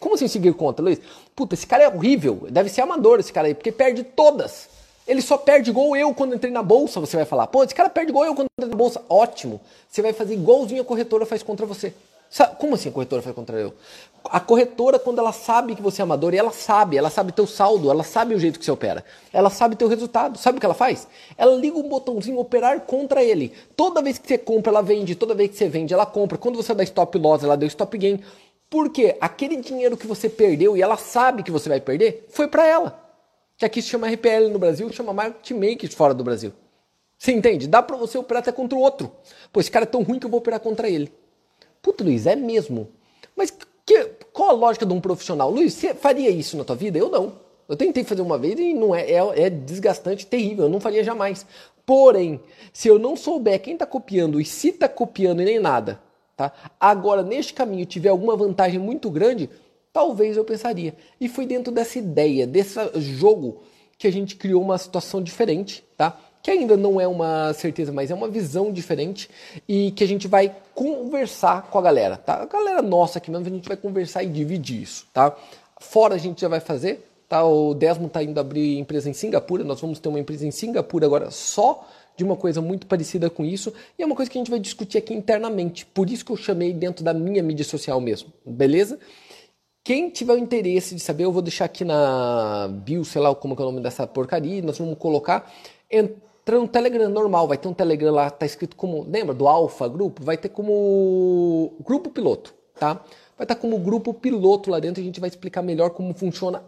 Como 0.00 0.14
assim 0.14 0.28
seguir 0.28 0.52
contra, 0.54 0.84
Luiz? 0.84 1.00
Puta, 1.34 1.54
esse 1.54 1.66
cara 1.66 1.84
é 1.84 1.88
horrível, 1.88 2.46
deve 2.50 2.68
ser 2.68 2.82
amador 2.82 3.18
esse 3.18 3.32
cara 3.32 3.48
aí, 3.48 3.54
porque 3.54 3.72
perde 3.72 4.02
todas. 4.02 4.68
Ele 5.06 5.22
só 5.22 5.38
perde 5.38 5.70
igual 5.70 5.96
eu 5.96 6.12
quando 6.12 6.34
entrei 6.34 6.52
na 6.52 6.62
bolsa, 6.62 6.98
você 6.98 7.16
vai 7.16 7.24
falar. 7.24 7.46
Pô, 7.46 7.62
esse 7.62 7.74
cara 7.74 7.88
perde 7.88 8.10
igual 8.10 8.24
eu 8.24 8.34
quando 8.34 8.48
entrei 8.58 8.68
na 8.68 8.76
bolsa. 8.76 9.02
Ótimo. 9.08 9.60
Você 9.88 10.02
vai 10.02 10.12
fazer 10.12 10.34
igualzinho 10.34 10.82
a 10.82 10.84
corretora 10.84 11.24
faz 11.24 11.42
contra 11.44 11.64
você. 11.64 11.94
Como 12.58 12.74
assim 12.74 12.88
a 12.88 12.92
corretora 12.92 13.22
faz 13.22 13.34
contra 13.34 13.58
eu? 13.58 13.74
A 14.24 14.40
corretora, 14.40 14.98
quando 14.98 15.18
ela 15.18 15.32
sabe 15.32 15.76
que 15.76 15.82
você 15.82 16.02
é 16.02 16.04
amador, 16.04 16.34
e 16.34 16.36
ela 16.36 16.50
sabe, 16.50 16.96
ela 16.96 17.08
sabe 17.08 17.32
teu 17.32 17.46
saldo, 17.46 17.90
ela 17.90 18.02
sabe 18.02 18.34
o 18.34 18.38
jeito 18.40 18.58
que 18.58 18.64
você 18.64 18.72
opera, 18.72 19.04
ela 19.32 19.50
sabe 19.50 19.76
teu 19.76 19.86
resultado, 19.86 20.36
sabe 20.36 20.58
o 20.58 20.60
que 20.60 20.66
ela 20.66 20.74
faz? 20.74 21.06
Ela 21.38 21.54
liga 21.54 21.78
um 21.78 21.88
botãozinho 21.88 22.38
operar 22.38 22.80
contra 22.80 23.22
ele. 23.22 23.52
Toda 23.76 24.02
vez 24.02 24.18
que 24.18 24.26
você 24.26 24.36
compra, 24.36 24.72
ela 24.72 24.82
vende, 24.82 25.14
toda 25.14 25.34
vez 25.34 25.50
que 25.50 25.56
você 25.56 25.68
vende, 25.68 25.94
ela 25.94 26.04
compra. 26.04 26.36
Quando 26.36 26.56
você 26.56 26.74
dá 26.74 26.82
stop 26.82 27.16
loss, 27.18 27.44
ela 27.44 27.56
deu 27.56 27.68
stop 27.68 27.96
gain. 27.96 28.20
Porque 28.68 29.16
aquele 29.20 29.56
dinheiro 29.56 29.96
que 29.96 30.06
você 30.06 30.28
perdeu 30.28 30.76
e 30.76 30.82
ela 30.82 30.96
sabe 30.96 31.44
que 31.44 31.50
você 31.52 31.68
vai 31.68 31.80
perder, 31.80 32.26
foi 32.28 32.48
para 32.48 32.66
ela. 32.66 33.00
Que 33.56 33.64
aqui 33.64 33.80
se 33.80 33.88
chama 33.88 34.08
RPL 34.08 34.50
no 34.50 34.58
Brasil, 34.58 34.92
chama 34.92 35.12
market 35.12 35.52
makers 35.52 35.94
fora 35.94 36.12
do 36.12 36.24
Brasil. 36.24 36.52
Você 37.16 37.32
entende? 37.32 37.66
Dá 37.66 37.80
para 37.80 37.96
você 37.96 38.18
operar 38.18 38.42
até 38.42 38.52
contra 38.52 38.76
o 38.76 38.80
outro. 38.80 39.10
Pô, 39.52 39.60
esse 39.60 39.70
cara 39.70 39.84
é 39.84 39.86
tão 39.86 40.02
ruim 40.02 40.18
que 40.18 40.26
eu 40.26 40.30
vou 40.30 40.38
operar 40.38 40.60
contra 40.60 40.88
ele. 40.90 41.12
Puta, 41.86 42.02
Luiz, 42.02 42.26
é 42.26 42.34
mesmo. 42.34 42.88
Mas 43.36 43.56
que, 43.84 44.04
qual 44.32 44.48
a 44.48 44.52
lógica 44.52 44.84
de 44.84 44.92
um 44.92 45.00
profissional? 45.00 45.48
Luiz, 45.48 45.72
você 45.72 45.94
faria 45.94 46.30
isso 46.30 46.56
na 46.56 46.64
tua 46.64 46.74
vida? 46.74 46.98
Eu 46.98 47.08
não. 47.08 47.34
Eu 47.68 47.76
tentei 47.76 48.02
fazer 48.02 48.22
uma 48.22 48.36
vez 48.36 48.58
e 48.58 48.74
não 48.74 48.92
é, 48.92 49.08
é, 49.08 49.42
é 49.42 49.48
desgastante, 49.48 50.26
terrível. 50.26 50.64
Eu 50.64 50.68
não 50.68 50.80
faria 50.80 51.04
jamais. 51.04 51.46
Porém, 51.86 52.40
se 52.72 52.88
eu 52.88 52.98
não 52.98 53.14
souber 53.14 53.62
quem 53.62 53.74
está 53.74 53.86
copiando 53.86 54.40
e 54.40 54.44
se 54.44 54.70
está 54.70 54.88
copiando 54.88 55.40
e 55.42 55.44
nem 55.44 55.60
nada, 55.60 56.00
Tá? 56.36 56.52
Agora, 56.78 57.22
neste 57.22 57.54
caminho, 57.54 57.86
tiver 57.86 58.08
alguma 58.10 58.36
vantagem 58.36 58.80
muito 58.80 59.08
grande, 59.08 59.48
talvez 59.92 60.36
eu 60.36 60.44
pensaria. 60.44 60.94
E 61.20 61.28
foi 61.28 61.46
dentro 61.46 61.72
dessa 61.72 61.98
ideia, 62.00 62.48
desse 62.48 62.74
jogo, 63.00 63.62
que 63.96 64.08
a 64.08 64.12
gente 64.12 64.34
criou 64.34 64.60
uma 64.60 64.76
situação 64.76 65.22
diferente, 65.22 65.82
tá? 65.96 66.18
Que 66.46 66.50
ainda 66.52 66.76
não 66.76 67.00
é 67.00 67.08
uma 67.08 67.52
certeza, 67.54 67.90
mas 67.90 68.08
é 68.08 68.14
uma 68.14 68.28
visão 68.28 68.70
diferente 68.72 69.28
e 69.68 69.90
que 69.90 70.04
a 70.04 70.06
gente 70.06 70.28
vai 70.28 70.54
conversar 70.76 71.62
com 71.62 71.76
a 71.76 71.82
galera, 71.82 72.16
tá? 72.16 72.40
A 72.40 72.44
galera 72.46 72.80
nossa 72.80 73.18
aqui 73.18 73.32
mesmo, 73.32 73.48
a 73.48 73.50
gente 73.50 73.66
vai 73.66 73.76
conversar 73.76 74.22
e 74.22 74.28
dividir 74.28 74.80
isso, 74.80 75.08
tá? 75.12 75.36
Fora 75.80 76.14
a 76.14 76.18
gente 76.18 76.40
já 76.40 76.46
vai 76.46 76.60
fazer, 76.60 77.04
tá? 77.28 77.44
O 77.44 77.74
Desmond 77.74 78.12
tá 78.12 78.22
indo 78.22 78.38
abrir 78.38 78.78
empresa 78.78 79.10
em 79.10 79.12
Singapura, 79.12 79.64
nós 79.64 79.80
vamos 79.80 79.98
ter 79.98 80.08
uma 80.08 80.20
empresa 80.20 80.46
em 80.46 80.52
Singapura 80.52 81.04
agora 81.04 81.32
só 81.32 81.84
de 82.16 82.22
uma 82.22 82.36
coisa 82.36 82.62
muito 82.62 82.86
parecida 82.86 83.28
com 83.28 83.44
isso, 83.44 83.72
e 83.98 84.04
é 84.04 84.06
uma 84.06 84.14
coisa 84.14 84.30
que 84.30 84.38
a 84.38 84.40
gente 84.40 84.50
vai 84.50 84.60
discutir 84.60 84.98
aqui 84.98 85.12
internamente. 85.12 85.84
Por 85.84 86.08
isso 86.08 86.24
que 86.24 86.30
eu 86.30 86.36
chamei 86.36 86.72
dentro 86.72 87.04
da 87.04 87.12
minha 87.12 87.42
mídia 87.42 87.64
social 87.64 88.00
mesmo, 88.00 88.32
beleza? 88.46 89.00
Quem 89.82 90.10
tiver 90.10 90.34
o 90.34 90.38
interesse 90.38 90.94
de 90.94 91.00
saber, 91.00 91.24
eu 91.24 91.32
vou 91.32 91.42
deixar 91.42 91.64
aqui 91.64 91.84
na 91.84 92.68
bio, 92.84 93.04
sei 93.04 93.20
lá 93.20 93.34
como 93.34 93.54
é 93.54 93.60
o 93.60 93.64
nome 93.64 93.80
dessa 93.80 94.06
porcaria, 94.06 94.62
nós 94.62 94.78
vamos 94.78 94.96
colocar. 94.96 95.52
No 96.48 96.68
Telegram 96.68 97.08
normal, 97.08 97.48
vai 97.48 97.58
ter 97.58 97.66
um 97.66 97.74
Telegram 97.74 98.12
lá, 98.12 98.30
tá 98.30 98.46
escrito 98.46 98.76
como, 98.76 99.02
lembra 99.02 99.34
do 99.34 99.48
Alpha 99.48 99.88
Grupo? 99.88 100.22
Vai 100.22 100.36
ter 100.36 100.48
como 100.48 101.74
grupo 101.84 102.08
piloto, 102.08 102.54
tá? 102.78 102.94
Vai 103.36 103.44
estar 103.44 103.56
tá 103.56 103.56
como 103.56 103.76
grupo 103.78 104.14
piloto 104.14 104.70
lá 104.70 104.78
dentro, 104.78 105.02
a 105.02 105.04
gente 105.04 105.18
vai 105.18 105.28
explicar 105.28 105.60
melhor 105.60 105.90
como 105.90 106.14
funciona 106.14 106.62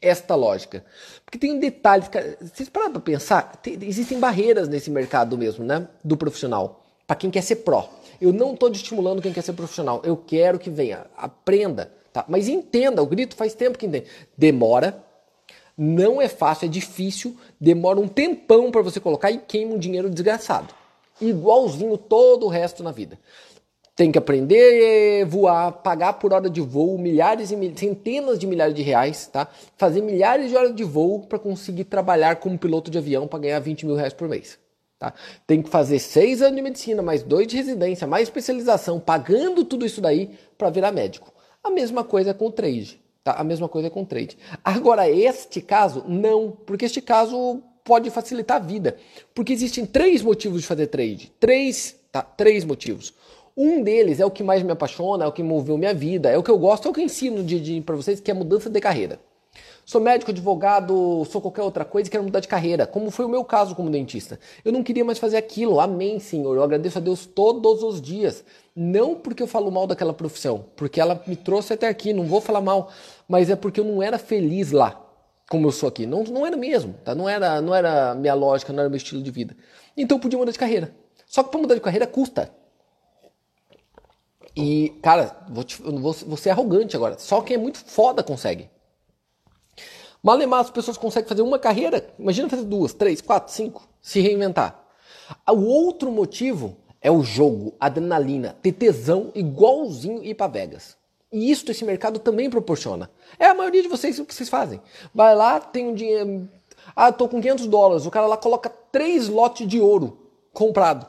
esta 0.00 0.34
lógica. 0.34 0.82
Porque 1.24 1.36
tem 1.36 1.52
um 1.52 1.60
detalhe, 1.60 2.04
vocês 2.40 2.70
pararam 2.70 2.92
para 2.92 3.02
pensar, 3.02 3.56
tem, 3.56 3.78
existem 3.82 4.18
barreiras 4.18 4.66
nesse 4.66 4.90
mercado 4.90 5.36
mesmo, 5.36 5.62
né? 5.62 5.86
Do 6.02 6.16
profissional. 6.16 6.86
Para 7.06 7.16
quem 7.16 7.30
quer 7.30 7.42
ser 7.42 7.56
pró. 7.56 7.88
Eu 8.20 8.32
não 8.32 8.54
estou 8.54 8.70
estimulando 8.70 9.20
quem 9.20 9.32
quer 9.32 9.42
ser 9.42 9.52
profissional. 9.52 10.00
Eu 10.04 10.16
quero 10.16 10.58
que 10.58 10.70
venha, 10.70 11.06
aprenda, 11.16 11.92
tá? 12.12 12.24
Mas 12.28 12.48
entenda, 12.48 13.02
o 13.02 13.06
grito 13.06 13.36
faz 13.36 13.54
tempo 13.54 13.76
que 13.76 13.86
entende. 13.86 14.06
Demora, 14.36 15.04
não 15.78 16.20
é 16.20 16.26
fácil, 16.26 16.66
é 16.66 16.68
difícil, 16.68 17.36
demora 17.60 18.00
um 18.00 18.08
tempão 18.08 18.72
para 18.72 18.82
você 18.82 18.98
colocar 18.98 19.30
e 19.30 19.38
queima 19.38 19.74
um 19.74 19.78
dinheiro 19.78 20.10
desgraçado. 20.10 20.74
Igualzinho 21.20 21.96
todo 21.96 22.46
o 22.46 22.48
resto 22.48 22.82
na 22.82 22.90
vida. 22.90 23.16
Tem 23.94 24.10
que 24.10 24.18
aprender 24.18 25.22
a 25.22 25.26
voar, 25.26 25.72
pagar 25.72 26.14
por 26.14 26.32
hora 26.32 26.50
de 26.50 26.60
voo, 26.60 26.98
milhares 26.98 27.52
e 27.52 27.74
centenas 27.76 28.38
de 28.38 28.46
milhares 28.46 28.74
de 28.74 28.82
reais, 28.82 29.26
tá? 29.26 29.48
Fazer 29.76 30.00
milhares 30.00 30.50
de 30.50 30.56
horas 30.56 30.74
de 30.74 30.84
voo 30.84 31.20
para 31.20 31.38
conseguir 31.38 31.84
trabalhar 31.84 32.36
como 32.36 32.58
piloto 32.58 32.90
de 32.90 32.98
avião 32.98 33.28
para 33.28 33.40
ganhar 33.40 33.60
20 33.60 33.86
mil 33.86 33.94
reais 33.96 34.12
por 34.12 34.28
mês. 34.28 34.58
Tá? 34.98 35.14
Tem 35.46 35.62
que 35.62 35.68
fazer 35.68 36.00
seis 36.00 36.42
anos 36.42 36.56
de 36.56 36.62
medicina, 36.62 37.02
mais 37.02 37.22
dois 37.22 37.46
de 37.46 37.56
residência, 37.56 38.06
mais 38.06 38.24
especialização, 38.24 38.98
pagando 38.98 39.64
tudo 39.64 39.86
isso 39.86 40.00
daí 40.00 40.30
para 40.56 40.70
virar 40.70 40.90
médico. 40.90 41.32
A 41.62 41.70
mesma 41.70 42.02
coisa 42.02 42.34
com 42.34 42.46
o 42.46 42.52
trade. 42.52 43.00
Tá? 43.28 43.34
A 43.34 43.44
mesma 43.44 43.68
coisa 43.68 43.90
com 43.90 44.06
trade. 44.06 44.38
Agora, 44.64 45.06
este 45.06 45.60
caso, 45.60 46.02
não, 46.08 46.50
porque 46.64 46.86
este 46.86 47.02
caso 47.02 47.62
pode 47.84 48.08
facilitar 48.08 48.56
a 48.56 48.64
vida. 48.64 48.96
Porque 49.34 49.52
existem 49.52 49.84
três 49.84 50.22
motivos 50.22 50.62
de 50.62 50.66
fazer 50.66 50.86
trade. 50.86 51.30
Três, 51.38 51.94
tá? 52.10 52.22
Três 52.22 52.64
motivos. 52.64 53.12
Um 53.54 53.82
deles 53.82 54.18
é 54.18 54.24
o 54.24 54.30
que 54.30 54.42
mais 54.42 54.62
me 54.62 54.72
apaixona, 54.72 55.26
é 55.26 55.28
o 55.28 55.32
que 55.32 55.42
moveu 55.42 55.76
minha 55.76 55.92
vida, 55.92 56.30
é 56.30 56.38
o 56.38 56.42
que 56.42 56.50
eu 56.50 56.56
gosto, 56.56 56.88
é 56.88 56.90
o 56.90 56.94
que 56.94 57.00
eu 57.00 57.04
ensino 57.04 57.44
de, 57.44 57.60
de 57.60 57.80
para 57.82 57.96
vocês, 57.96 58.18
que 58.18 58.30
é 58.30 58.34
mudança 58.34 58.70
de 58.70 58.80
carreira. 58.80 59.20
Sou 59.84 60.00
médico, 60.00 60.30
advogado, 60.30 61.24
sou 61.30 61.40
qualquer 61.40 61.62
outra 61.62 61.84
coisa 61.84 62.08
e 62.08 62.10
quero 62.10 62.24
mudar 62.24 62.40
de 62.40 62.48
carreira, 62.48 62.86
como 62.86 63.10
foi 63.10 63.24
o 63.24 63.28
meu 63.28 63.44
caso 63.44 63.74
como 63.74 63.90
dentista. 63.90 64.38
Eu 64.64 64.72
não 64.72 64.82
queria 64.82 65.04
mais 65.04 65.18
fazer 65.18 65.36
aquilo, 65.36 65.80
amém, 65.80 66.18
Senhor. 66.18 66.54
Eu 66.54 66.62
agradeço 66.62 66.98
a 66.98 67.00
Deus 67.00 67.26
todos 67.26 67.82
os 67.82 68.00
dias. 68.00 68.44
Não 68.80 69.16
porque 69.16 69.42
eu 69.42 69.48
falo 69.48 69.72
mal 69.72 69.88
daquela 69.88 70.14
profissão, 70.14 70.66
porque 70.76 71.00
ela 71.00 71.20
me 71.26 71.34
trouxe 71.34 71.72
até 71.72 71.88
aqui, 71.88 72.12
não 72.12 72.26
vou 72.26 72.40
falar 72.40 72.60
mal, 72.60 72.92
mas 73.26 73.50
é 73.50 73.56
porque 73.56 73.80
eu 73.80 73.84
não 73.84 74.00
era 74.00 74.20
feliz 74.20 74.70
lá, 74.70 75.04
como 75.50 75.66
eu 75.66 75.72
sou 75.72 75.88
aqui. 75.88 76.06
Não, 76.06 76.22
não 76.22 76.46
era 76.46 76.56
mesmo, 76.56 76.94
tá? 77.04 77.12
Não 77.12 77.28
era, 77.28 77.60
não 77.60 77.74
era 77.74 78.14
minha 78.14 78.34
lógica, 78.34 78.72
não 78.72 78.78
era 78.78 78.88
meu 78.88 78.96
estilo 78.96 79.20
de 79.20 79.32
vida. 79.32 79.56
Então 79.96 80.16
eu 80.16 80.20
podia 80.20 80.38
mudar 80.38 80.52
de 80.52 80.58
carreira. 80.60 80.94
Só 81.26 81.42
que 81.42 81.50
para 81.50 81.60
mudar 81.60 81.74
de 81.74 81.80
carreira 81.80 82.06
custa. 82.06 82.54
E, 84.54 84.90
cara, 85.02 85.36
vou, 85.48 85.64
te, 85.64 85.82
vou, 85.82 86.12
vou 86.12 86.36
ser 86.36 86.50
arrogante 86.50 86.94
agora. 86.94 87.18
Só 87.18 87.40
quem 87.40 87.56
é 87.56 87.58
muito 87.58 87.78
foda 87.78 88.22
consegue. 88.22 88.70
Malemar, 90.22 90.60
as 90.60 90.70
pessoas 90.70 90.96
conseguem 90.96 91.28
fazer 91.28 91.42
uma 91.42 91.58
carreira. 91.58 92.14
Imagina 92.16 92.48
fazer 92.48 92.62
duas, 92.62 92.92
três, 92.92 93.20
quatro, 93.20 93.52
cinco. 93.52 93.88
Se 94.00 94.20
reinventar. 94.20 94.84
O 95.48 95.64
outro 95.64 96.12
motivo 96.12 96.76
é 97.00 97.10
o 97.10 97.22
jogo, 97.22 97.74
adrenalina, 97.78 98.56
ter 98.62 98.72
tesão 98.72 99.30
igualzinho 99.34 100.22
ir 100.22 100.34
para 100.34 100.46
Vegas. 100.46 100.96
E 101.30 101.50
isso 101.50 101.70
esse 101.70 101.84
mercado 101.84 102.18
também 102.18 102.48
proporciona. 102.48 103.10
É 103.38 103.46
a 103.46 103.54
maioria 103.54 103.82
de 103.82 103.88
vocês 103.88 104.18
o 104.18 104.24
que 104.24 104.34
vocês 104.34 104.48
fazem. 104.48 104.80
Vai 105.14 105.34
lá, 105.34 105.60
tem 105.60 105.88
um 105.88 105.94
dinheiro. 105.94 106.48
Ah, 106.96 107.12
tô 107.12 107.28
com 107.28 107.40
500 107.40 107.66
dólares. 107.66 108.06
O 108.06 108.10
cara 108.10 108.26
lá 108.26 108.36
coloca 108.36 108.70
três 108.90 109.28
lotes 109.28 109.68
de 109.68 109.78
ouro 109.78 110.18
comprado. 110.52 111.06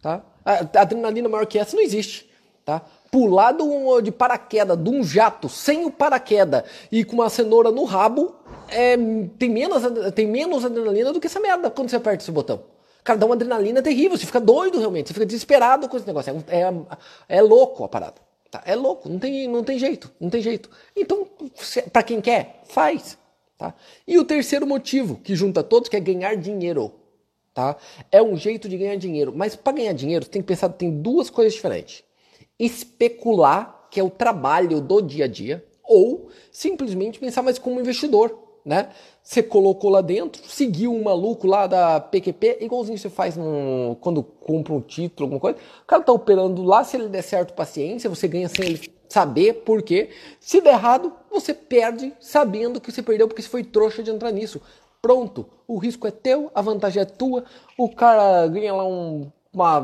Tá? 0.00 0.22
A 0.44 0.80
adrenalina 0.80 1.28
maior 1.28 1.46
que 1.46 1.58
essa 1.58 1.74
não 1.74 1.82
existe 1.82 2.26
tá? 2.66 2.82
Pular 3.12 3.54
de 4.02 4.10
paraquedas, 4.10 4.76
de 4.76 4.90
um 4.90 5.02
jato, 5.02 5.48
sem 5.48 5.86
o 5.86 5.90
paraquedas 5.90 6.64
e 6.90 7.04
com 7.04 7.14
uma 7.14 7.30
cenoura 7.30 7.70
no 7.70 7.84
rabo, 7.84 8.34
é, 8.68 8.96
tem, 9.38 9.48
menos, 9.48 9.82
tem 10.14 10.26
menos 10.26 10.64
adrenalina 10.64 11.12
do 11.12 11.20
que 11.20 11.28
essa 11.28 11.38
merda 11.38 11.70
quando 11.70 11.88
você 11.88 11.96
aperta 11.96 12.24
esse 12.24 12.32
botão. 12.32 12.60
Cara, 13.06 13.18
dá 13.18 13.24
uma 13.24 13.36
adrenalina 13.36 13.80
terrível, 13.80 14.18
você 14.18 14.26
fica 14.26 14.40
doido 14.40 14.80
realmente, 14.80 15.06
você 15.06 15.14
fica 15.14 15.24
desesperado 15.24 15.88
com 15.88 15.96
esse 15.96 16.06
negócio. 16.06 16.44
É, 16.48 16.60
é, 16.60 17.38
é 17.38 17.40
louco 17.40 17.84
a 17.84 17.88
parada. 17.88 18.20
Tá? 18.50 18.62
É 18.66 18.74
louco, 18.74 19.08
não 19.08 19.18
tem, 19.18 19.46
não 19.46 19.62
tem 19.62 19.78
jeito, 19.78 20.10
não 20.20 20.28
tem 20.28 20.42
jeito. 20.42 20.68
Então, 20.94 21.26
para 21.92 22.02
quem 22.02 22.20
quer, 22.20 22.62
faz. 22.64 23.16
Tá? 23.56 23.72
E 24.06 24.18
o 24.18 24.24
terceiro 24.24 24.66
motivo 24.66 25.20
que 25.22 25.36
junta 25.36 25.62
todos, 25.62 25.88
que 25.88 25.96
é 25.96 26.00
ganhar 26.00 26.36
dinheiro. 26.36 26.92
Tá? 27.54 27.76
É 28.10 28.20
um 28.20 28.36
jeito 28.36 28.68
de 28.68 28.76
ganhar 28.76 28.96
dinheiro. 28.96 29.32
Mas 29.34 29.54
para 29.54 29.74
ganhar 29.74 29.92
dinheiro, 29.92 30.26
tem 30.26 30.42
que 30.42 30.48
pensar, 30.48 30.68
tem 30.70 30.90
duas 30.90 31.30
coisas 31.30 31.54
diferentes 31.54 32.04
especular, 32.58 33.86
que 33.90 34.00
é 34.00 34.02
o 34.02 34.10
trabalho 34.10 34.80
do 34.80 35.00
dia 35.00 35.26
a 35.26 35.28
dia, 35.28 35.64
ou 35.84 36.28
simplesmente 36.50 37.18
pensar 37.18 37.42
mais 37.42 37.58
como 37.58 37.80
investidor, 37.80 38.36
né? 38.64 38.88
Você 39.26 39.42
colocou 39.42 39.90
lá 39.90 40.00
dentro, 40.00 40.40
seguiu 40.46 40.94
um 40.94 41.02
maluco 41.02 41.48
lá 41.48 41.66
da 41.66 41.98
PQP, 41.98 42.58
igualzinho 42.60 42.96
você 42.96 43.10
faz 43.10 43.36
no, 43.36 43.96
quando 44.00 44.22
compra 44.22 44.72
um 44.72 44.80
título, 44.80 45.24
alguma 45.24 45.40
coisa. 45.40 45.58
O 45.82 45.84
cara 45.84 46.00
tá 46.00 46.12
operando 46.12 46.62
lá, 46.62 46.84
se 46.84 46.96
ele 46.96 47.08
der 47.08 47.22
certo, 47.22 47.52
paciência, 47.52 48.08
você 48.08 48.28
ganha 48.28 48.48
sem 48.48 48.64
ele 48.64 48.88
saber 49.08 49.64
por 49.64 49.82
quê. 49.82 50.10
Se 50.38 50.60
der 50.60 50.74
errado, 50.74 51.12
você 51.28 51.52
perde 51.52 52.14
sabendo 52.20 52.80
que 52.80 52.92
você 52.92 53.02
perdeu 53.02 53.26
porque 53.26 53.42
você 53.42 53.48
foi 53.48 53.64
trouxa 53.64 54.00
de 54.00 54.12
entrar 54.12 54.30
nisso. 54.30 54.62
Pronto, 55.02 55.44
o 55.66 55.76
risco 55.76 56.06
é 56.06 56.12
teu, 56.12 56.48
a 56.54 56.62
vantagem 56.62 57.02
é 57.02 57.04
tua, 57.04 57.42
o 57.76 57.88
cara 57.88 58.46
ganha 58.46 58.74
lá 58.74 58.86
um 58.86 59.26
uma 59.52 59.78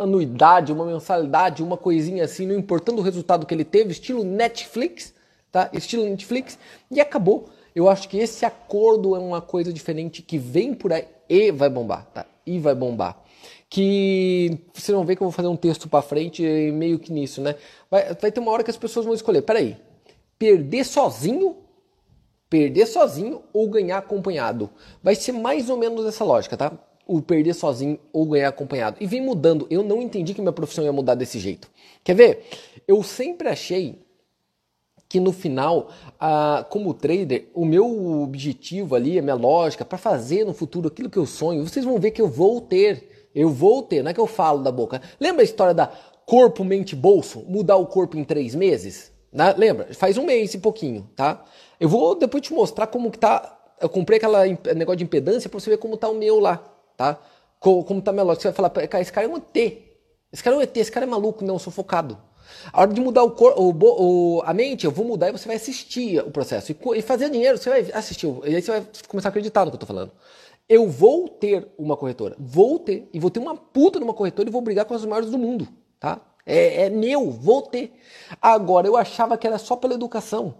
anuidade, 0.00 0.72
uma 0.72 0.86
mensalidade, 0.86 1.62
uma 1.62 1.76
coisinha 1.76 2.24
assim, 2.24 2.46
não 2.46 2.54
importando 2.56 3.00
o 3.00 3.04
resultado 3.04 3.46
que 3.46 3.54
ele 3.54 3.64
teve, 3.64 3.92
estilo 3.92 4.24
Netflix, 4.24 5.14
tá? 5.52 5.68
Estilo 5.72 6.04
Netflix, 6.04 6.58
e 6.90 6.98
acabou. 6.98 7.50
Eu 7.78 7.88
acho 7.88 8.08
que 8.08 8.18
esse 8.18 8.44
acordo 8.44 9.14
é 9.14 9.20
uma 9.20 9.40
coisa 9.40 9.72
diferente 9.72 10.20
que 10.20 10.36
vem 10.36 10.74
por 10.74 10.92
aí 10.92 11.06
e 11.28 11.52
vai 11.52 11.70
bombar, 11.70 12.06
tá? 12.12 12.26
E 12.44 12.58
vai 12.58 12.74
bombar. 12.74 13.22
Que 13.70 14.58
vocês 14.74 14.92
vão 14.92 15.04
ver 15.04 15.14
que 15.14 15.22
eu 15.22 15.26
vou 15.26 15.32
fazer 15.32 15.46
um 15.46 15.56
texto 15.56 15.88
para 15.88 16.02
frente 16.02 16.42
meio 16.72 16.98
que 16.98 17.12
nisso, 17.12 17.40
né? 17.40 17.54
Vai, 17.88 18.14
vai 18.14 18.32
ter 18.32 18.40
uma 18.40 18.50
hora 18.50 18.64
que 18.64 18.70
as 18.70 18.76
pessoas 18.76 19.06
vão 19.06 19.14
escolher, 19.14 19.42
peraí, 19.42 19.76
perder 20.36 20.84
sozinho 20.84 21.56
perder 22.50 22.86
sozinho 22.86 23.42
ou 23.52 23.68
ganhar 23.68 23.98
acompanhado. 23.98 24.70
Vai 25.02 25.14
ser 25.14 25.32
mais 25.32 25.68
ou 25.68 25.76
menos 25.76 26.06
essa 26.06 26.24
lógica, 26.24 26.56
tá? 26.56 26.72
o 27.06 27.22
perder 27.22 27.54
sozinho 27.54 27.98
ou 28.12 28.26
ganhar 28.26 28.48
acompanhado. 28.48 28.96
E 29.00 29.06
vem 29.06 29.22
mudando. 29.22 29.66
Eu 29.70 29.82
não 29.82 30.02
entendi 30.02 30.34
que 30.34 30.42
minha 30.42 30.52
profissão 30.52 30.84
ia 30.84 30.92
mudar 30.92 31.14
desse 31.14 31.38
jeito. 31.38 31.70
Quer 32.04 32.14
ver? 32.14 32.46
Eu 32.86 33.02
sempre 33.02 33.48
achei 33.48 33.98
que 35.08 35.18
no 35.18 35.32
final, 35.32 35.88
ah, 36.20 36.66
como 36.68 36.92
trader, 36.92 37.48
o 37.54 37.64
meu 37.64 38.22
objetivo 38.22 38.94
ali, 38.94 39.18
a 39.18 39.22
minha 39.22 39.34
lógica, 39.34 39.84
para 39.84 39.96
fazer 39.96 40.44
no 40.44 40.52
futuro 40.52 40.88
aquilo 40.88 41.08
que 41.08 41.16
eu 41.16 41.26
sonho, 41.26 41.66
vocês 41.66 41.84
vão 41.84 41.98
ver 41.98 42.10
que 42.10 42.20
eu 42.20 42.28
vou 42.28 42.60
ter. 42.60 43.30
Eu 43.34 43.50
vou 43.50 43.82
ter, 43.82 44.02
não 44.02 44.10
é 44.10 44.14
que 44.14 44.20
eu 44.20 44.26
falo 44.26 44.62
da 44.62 44.72
boca. 44.72 45.00
Lembra 45.20 45.42
a 45.42 45.44
história 45.44 45.74
da 45.74 45.86
corpo, 46.26 46.64
mente, 46.64 46.96
bolso? 46.96 47.44
Mudar 47.46 47.76
o 47.76 47.86
corpo 47.86 48.18
em 48.18 48.24
três 48.24 48.54
meses? 48.54 49.12
Né? 49.32 49.54
Lembra? 49.56 49.94
Faz 49.94 50.18
um 50.18 50.24
mês 50.24 50.54
e 50.54 50.58
pouquinho, 50.58 51.08
tá? 51.14 51.44
Eu 51.78 51.88
vou 51.88 52.14
depois 52.14 52.42
te 52.42 52.52
mostrar 52.52 52.86
como 52.86 53.10
que 53.10 53.18
tá. 53.18 53.56
Eu 53.80 53.88
comprei 53.88 54.18
aquele 54.18 54.74
negócio 54.74 54.96
de 54.96 55.04
impedância 55.04 55.48
para 55.48 55.60
você 55.60 55.70
ver 55.70 55.78
como 55.78 55.96
tá 55.96 56.08
o 56.08 56.14
meu 56.14 56.40
lá 56.40 56.74
tá? 56.98 57.18
Como 57.60 58.02
tá 58.02 58.12
melódico, 58.12 58.42
você 58.42 58.48
vai 58.48 58.54
falar, 58.54 58.70
cara, 58.88 59.00
esse 59.00 59.12
cara 59.12 59.26
é 59.26 59.30
um 59.30 59.36
ET. 59.36 59.56
Esse 60.30 60.42
cara 60.42 60.56
é 60.56 60.58
um 60.58 60.62
ET, 60.62 60.76
esse 60.76 60.92
cara 60.92 61.06
é 61.06 61.08
maluco, 61.08 61.44
não, 61.44 61.58
sou 61.58 61.72
focado. 61.72 62.18
A 62.72 62.80
hora 62.80 62.92
de 62.92 63.00
mudar 63.00 63.22
o, 63.22 63.30
cor, 63.30 63.54
o, 63.56 63.70
o, 63.70 64.42
a 64.44 64.52
mente, 64.54 64.84
eu 64.84 64.90
vou 64.90 65.04
mudar 65.04 65.28
e 65.28 65.32
você 65.32 65.46
vai 65.46 65.56
assistir 65.56 66.18
o 66.20 66.30
processo. 66.30 66.72
E, 66.72 66.76
e 66.96 67.02
fazer 67.02 67.30
dinheiro, 67.30 67.58
você 67.58 67.70
vai 67.70 67.90
assistir. 67.92 68.26
E 68.44 68.56
aí 68.56 68.62
você 68.62 68.72
vai 68.72 68.86
começar 69.06 69.28
a 69.28 69.30
acreditar 69.30 69.64
no 69.64 69.70
que 69.70 69.76
eu 69.76 69.80
tô 69.80 69.86
falando. 69.86 70.12
Eu 70.68 70.88
vou 70.88 71.28
ter 71.28 71.66
uma 71.78 71.96
corretora. 71.96 72.36
Vou 72.38 72.78
ter. 72.78 73.08
E 73.12 73.18
vou 73.18 73.30
ter 73.30 73.40
uma 73.40 73.56
puta 73.56 73.98
numa 73.98 74.12
corretora 74.12 74.48
e 74.48 74.52
vou 74.52 74.60
brigar 74.60 74.84
com 74.84 74.94
as 74.94 75.04
maiores 75.04 75.30
do 75.30 75.38
mundo. 75.38 75.66
Tá? 75.98 76.20
É, 76.44 76.84
é, 76.84 76.90
meu, 76.90 77.30
vou 77.30 77.62
ter. 77.62 77.92
Agora, 78.40 78.86
eu 78.86 78.96
achava 78.96 79.36
que 79.36 79.46
era 79.46 79.58
só 79.58 79.76
pela 79.76 79.94
educação. 79.94 80.54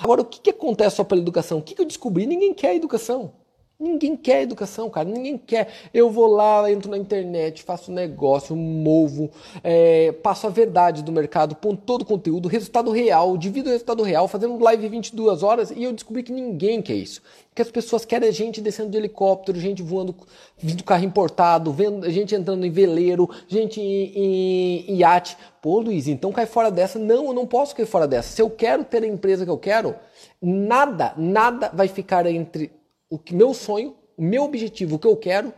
Agora, 0.00 0.22
o 0.22 0.24
que, 0.24 0.40
que 0.40 0.50
acontece 0.50 0.96
só 0.96 1.04
pela 1.04 1.20
educação? 1.20 1.58
O 1.58 1.62
que, 1.62 1.74
que 1.74 1.80
eu 1.80 1.86
descobri? 1.86 2.26
Ninguém 2.26 2.54
quer 2.54 2.74
educação. 2.74 3.32
Ninguém 3.78 4.16
quer 4.16 4.42
educação, 4.42 4.88
cara. 4.88 5.08
Ninguém 5.08 5.36
quer. 5.36 5.68
Eu 5.92 6.08
vou 6.08 6.28
lá, 6.28 6.70
entro 6.70 6.88
na 6.88 6.96
internet, 6.96 7.64
faço 7.64 7.90
negócio, 7.90 8.54
movo, 8.54 9.28
é, 9.64 10.12
passo 10.12 10.46
a 10.46 10.50
verdade 10.50 11.02
do 11.02 11.10
mercado, 11.10 11.56
ponto 11.56 11.82
todo 11.82 12.02
o 12.02 12.04
conteúdo, 12.04 12.48
resultado 12.48 12.92
real, 12.92 13.36
divido 13.36 13.68
o 13.68 13.72
resultado 13.72 14.04
real, 14.04 14.28
fazendo 14.28 14.62
live 14.62 14.88
22 14.88 15.42
horas 15.42 15.72
e 15.72 15.82
eu 15.82 15.92
descobri 15.92 16.22
que 16.22 16.30
ninguém 16.30 16.80
quer 16.80 16.94
isso. 16.94 17.20
Que 17.52 17.62
as 17.62 17.70
pessoas 17.70 18.04
querem 18.04 18.30
gente 18.30 18.60
descendo 18.60 18.90
de 18.90 18.96
helicóptero, 18.96 19.58
gente 19.58 19.82
voando, 19.82 20.14
vindo 20.56 20.84
carro 20.84 21.04
importado, 21.04 21.72
vendo, 21.72 22.08
gente 22.10 22.32
entrando 22.32 22.64
em 22.64 22.70
veleiro, 22.70 23.28
gente 23.48 23.80
em, 23.80 24.86
em, 24.88 24.96
iate. 24.98 25.36
Pô, 25.60 25.80
Luiz, 25.80 26.06
então 26.06 26.30
cai 26.30 26.46
fora 26.46 26.70
dessa. 26.70 26.96
Não, 26.96 27.26
eu 27.26 27.32
não 27.32 27.46
posso 27.46 27.74
cair 27.74 27.86
fora 27.86 28.06
dessa. 28.06 28.28
Se 28.34 28.40
eu 28.40 28.48
quero 28.48 28.84
ter 28.84 29.02
a 29.02 29.06
empresa 29.06 29.44
que 29.44 29.50
eu 29.50 29.58
quero, 29.58 29.96
nada, 30.40 31.12
nada 31.16 31.70
vai 31.74 31.88
ficar 31.88 32.24
entre 32.26 32.70
o 33.14 33.18
que 33.18 33.32
meu 33.32 33.54
sonho, 33.54 33.94
o 34.16 34.22
meu 34.22 34.42
objetivo, 34.42 34.96
o 34.96 34.98
que 34.98 35.06
eu 35.06 35.16
quero, 35.16 35.54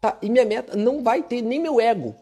tá? 0.00 0.16
E 0.22 0.30
minha 0.30 0.44
meta 0.46 0.74
não 0.74 1.02
vai 1.02 1.22
ter 1.22 1.42
nem 1.42 1.60
meu 1.60 1.78
ego. 1.78 2.14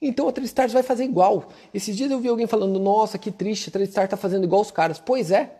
Então 0.00 0.26
a 0.26 0.32
Tristar 0.32 0.66
vai 0.70 0.82
fazer 0.82 1.04
igual. 1.04 1.48
Esses 1.74 1.94
dias 1.94 2.10
eu 2.10 2.18
vi 2.18 2.28
alguém 2.28 2.46
falando: 2.46 2.80
"Nossa, 2.80 3.18
que 3.18 3.30
triste, 3.30 3.68
a 3.68 3.72
Tristar 3.72 4.08
tá 4.08 4.16
fazendo 4.16 4.44
igual 4.44 4.62
os 4.62 4.70
caras". 4.70 4.98
Pois 4.98 5.30
é. 5.30 5.52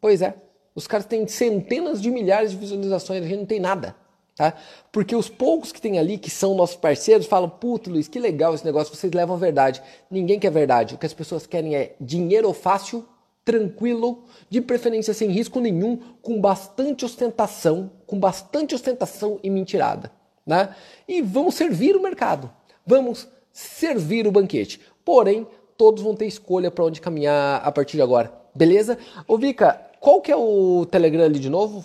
Pois 0.00 0.22
é. 0.22 0.34
Os 0.76 0.86
caras 0.86 1.06
têm 1.06 1.26
centenas 1.26 2.00
de 2.00 2.08
milhares 2.08 2.52
de 2.52 2.56
visualizações, 2.56 3.24
a 3.24 3.26
gente 3.26 3.40
não 3.40 3.46
tem 3.46 3.58
nada. 3.58 3.96
Tá? 4.36 4.54
Porque 4.92 5.16
os 5.16 5.28
poucos 5.28 5.72
que 5.72 5.80
tem 5.80 5.98
ali, 5.98 6.16
que 6.16 6.30
são 6.30 6.54
nossos 6.54 6.76
parceiros, 6.76 7.26
falam: 7.26 7.50
Puta, 7.50 7.90
Luiz, 7.90 8.06
que 8.06 8.20
legal 8.20 8.54
esse 8.54 8.64
negócio, 8.64 8.94
vocês 8.94 9.12
levam 9.12 9.34
a 9.34 9.38
verdade. 9.38 9.82
Ninguém 10.08 10.38
quer 10.38 10.52
verdade. 10.52 10.94
O 10.94 10.98
que 10.98 11.06
as 11.06 11.12
pessoas 11.12 11.48
querem 11.48 11.74
é 11.74 11.96
dinheiro 12.00 12.52
fácil 12.52 13.04
tranquilo, 13.44 14.24
de 14.48 14.60
preferência 14.60 15.14
sem 15.14 15.30
risco 15.30 15.60
nenhum, 15.60 15.96
com 16.22 16.40
bastante 16.40 17.04
ostentação, 17.04 17.90
com 18.06 18.18
bastante 18.18 18.74
ostentação 18.74 19.38
e 19.42 19.50
mentirada, 19.50 20.12
né? 20.46 20.74
E 21.08 21.22
vamos 21.22 21.54
servir 21.54 21.96
o 21.96 22.02
mercado, 22.02 22.50
vamos 22.86 23.28
servir 23.52 24.26
o 24.26 24.32
banquete. 24.32 24.80
Porém, 25.04 25.46
todos 25.76 26.02
vão 26.02 26.14
ter 26.14 26.26
escolha 26.26 26.70
para 26.70 26.84
onde 26.84 27.00
caminhar 27.00 27.60
a 27.64 27.72
partir 27.72 27.96
de 27.96 28.02
agora. 28.02 28.32
Beleza? 28.54 28.98
Ô 29.26 29.38
Vika, 29.38 29.80
qual 30.00 30.20
que 30.20 30.30
é 30.30 30.36
o 30.36 30.86
Telegram 30.86 31.24
ali 31.24 31.38
de 31.38 31.50
novo? 31.50 31.84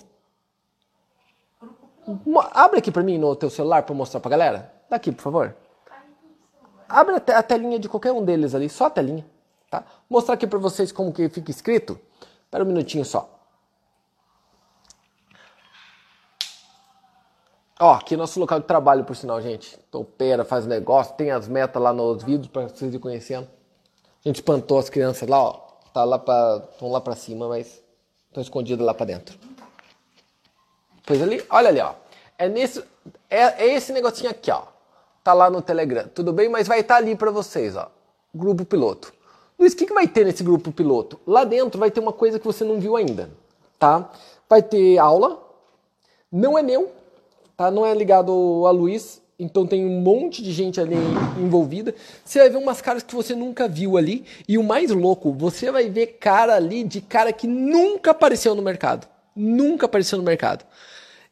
Abre 2.51 2.79
aqui 2.79 2.91
para 2.91 3.03
mim 3.03 3.17
no 3.17 3.35
teu 3.35 3.49
celular 3.49 3.83
para 3.83 3.95
mostrar 3.95 4.19
pra 4.19 4.29
galera. 4.29 4.71
Daqui, 4.89 5.11
por 5.11 5.21
favor. 5.21 5.55
Abre 6.87 7.15
a 7.15 7.41
telinha 7.41 7.79
de 7.79 7.89
qualquer 7.89 8.11
um 8.11 8.23
deles 8.23 8.53
ali, 8.53 8.69
só 8.69 8.85
a 8.85 8.89
telinha, 8.89 9.25
tá? 9.81 9.83
Mostrar 10.09 10.35
aqui 10.35 10.47
para 10.47 10.59
vocês 10.59 10.91
como 10.91 11.11
que 11.11 11.27
fica 11.29 11.51
escrito. 11.51 11.99
Espera 12.43 12.63
um 12.63 12.67
minutinho 12.67 13.03
só. 13.03 13.29
Ó, 17.77 17.93
aqui 17.93 18.13
é 18.13 18.17
nosso 18.17 18.39
local 18.39 18.61
de 18.61 18.65
trabalho, 18.65 19.03
por 19.03 19.15
sinal, 19.15 19.41
gente. 19.41 19.77
Topeira, 19.91 20.45
faz 20.45 20.65
negócio, 20.65 21.13
tem 21.15 21.31
as 21.31 21.47
metas 21.47 21.81
lá 21.81 21.91
nos 21.91 22.23
vídeos 22.23 22.47
para 22.47 22.69
vocês 22.69 22.93
ir 22.93 22.99
conhecendo. 22.99 23.47
A 24.23 24.29
gente 24.29 24.37
espantou 24.37 24.79
as 24.79 24.89
crianças 24.89 25.27
lá, 25.27 25.43
ó. 25.43 25.53
Tá 25.93 26.03
lá 26.03 26.17
para, 26.17 26.63
estão 26.71 26.89
lá 26.89 27.01
para 27.01 27.15
cima, 27.15 27.47
mas 27.49 27.81
estão 28.27 28.41
escondidas 28.41 28.85
lá 28.85 28.93
para 28.93 29.05
dentro. 29.07 29.37
Pois 31.05 31.21
ali, 31.21 31.45
olha 31.49 31.69
ali, 31.69 31.79
ó. 31.81 31.93
É 32.37 32.47
nesse, 32.47 32.83
é, 33.29 33.65
é, 33.65 33.73
esse 33.75 33.91
negocinho 33.91 34.29
aqui, 34.29 34.51
ó. 34.51 34.63
Tá 35.23 35.33
lá 35.33 35.49
no 35.49 35.61
Telegram, 35.61 36.07
tudo 36.07 36.31
bem? 36.31 36.47
Mas 36.47 36.67
vai 36.67 36.79
estar 36.79 36.95
tá 36.95 36.99
ali 36.99 37.15
para 37.15 37.31
vocês, 37.31 37.75
ó. 37.75 37.91
Grupo 38.33 38.65
piloto. 38.65 39.14
Luiz, 39.65 39.73
o 39.73 39.77
que, 39.77 39.87
que 39.87 39.93
vai 39.95 40.07
ter 40.07 40.23
nesse 40.23 40.43
grupo 40.43 40.71
piloto? 40.71 41.19
Lá 41.25 41.43
dentro 41.43 41.79
vai 41.79 41.89
ter 41.89 41.99
uma 41.99 42.13
coisa 42.13 42.37
que 42.37 42.45
você 42.45 42.63
não 42.63 42.79
viu 42.79 42.95
ainda, 42.95 43.31
tá? 43.79 44.11
Vai 44.47 44.61
ter 44.61 44.99
aula. 44.99 45.41
Não 46.31 46.55
é 46.55 46.61
meu, 46.61 46.91
tá? 47.57 47.71
Não 47.71 47.83
é 47.83 47.91
ligado 47.91 48.31
a 48.67 48.69
Luiz, 48.69 49.19
então 49.39 49.65
tem 49.65 49.83
um 49.83 50.01
monte 50.01 50.43
de 50.43 50.51
gente 50.51 50.79
ali 50.79 50.95
envolvida. 51.39 51.95
Você 52.23 52.37
vai 52.37 52.49
ver 52.51 52.57
umas 52.57 52.79
caras 52.79 53.01
que 53.01 53.15
você 53.15 53.33
nunca 53.33 53.67
viu 53.67 53.97
ali. 53.97 54.23
E 54.47 54.55
o 54.59 54.63
mais 54.63 54.91
louco, 54.91 55.33
você 55.33 55.71
vai 55.71 55.89
ver 55.89 56.17
cara 56.19 56.53
ali 56.53 56.83
de 56.83 57.01
cara 57.01 57.33
que 57.33 57.47
nunca 57.47 58.11
apareceu 58.11 58.53
no 58.53 58.61
mercado. 58.61 59.07
Nunca 59.35 59.87
apareceu 59.87 60.19
no 60.19 60.23
mercado. 60.23 60.63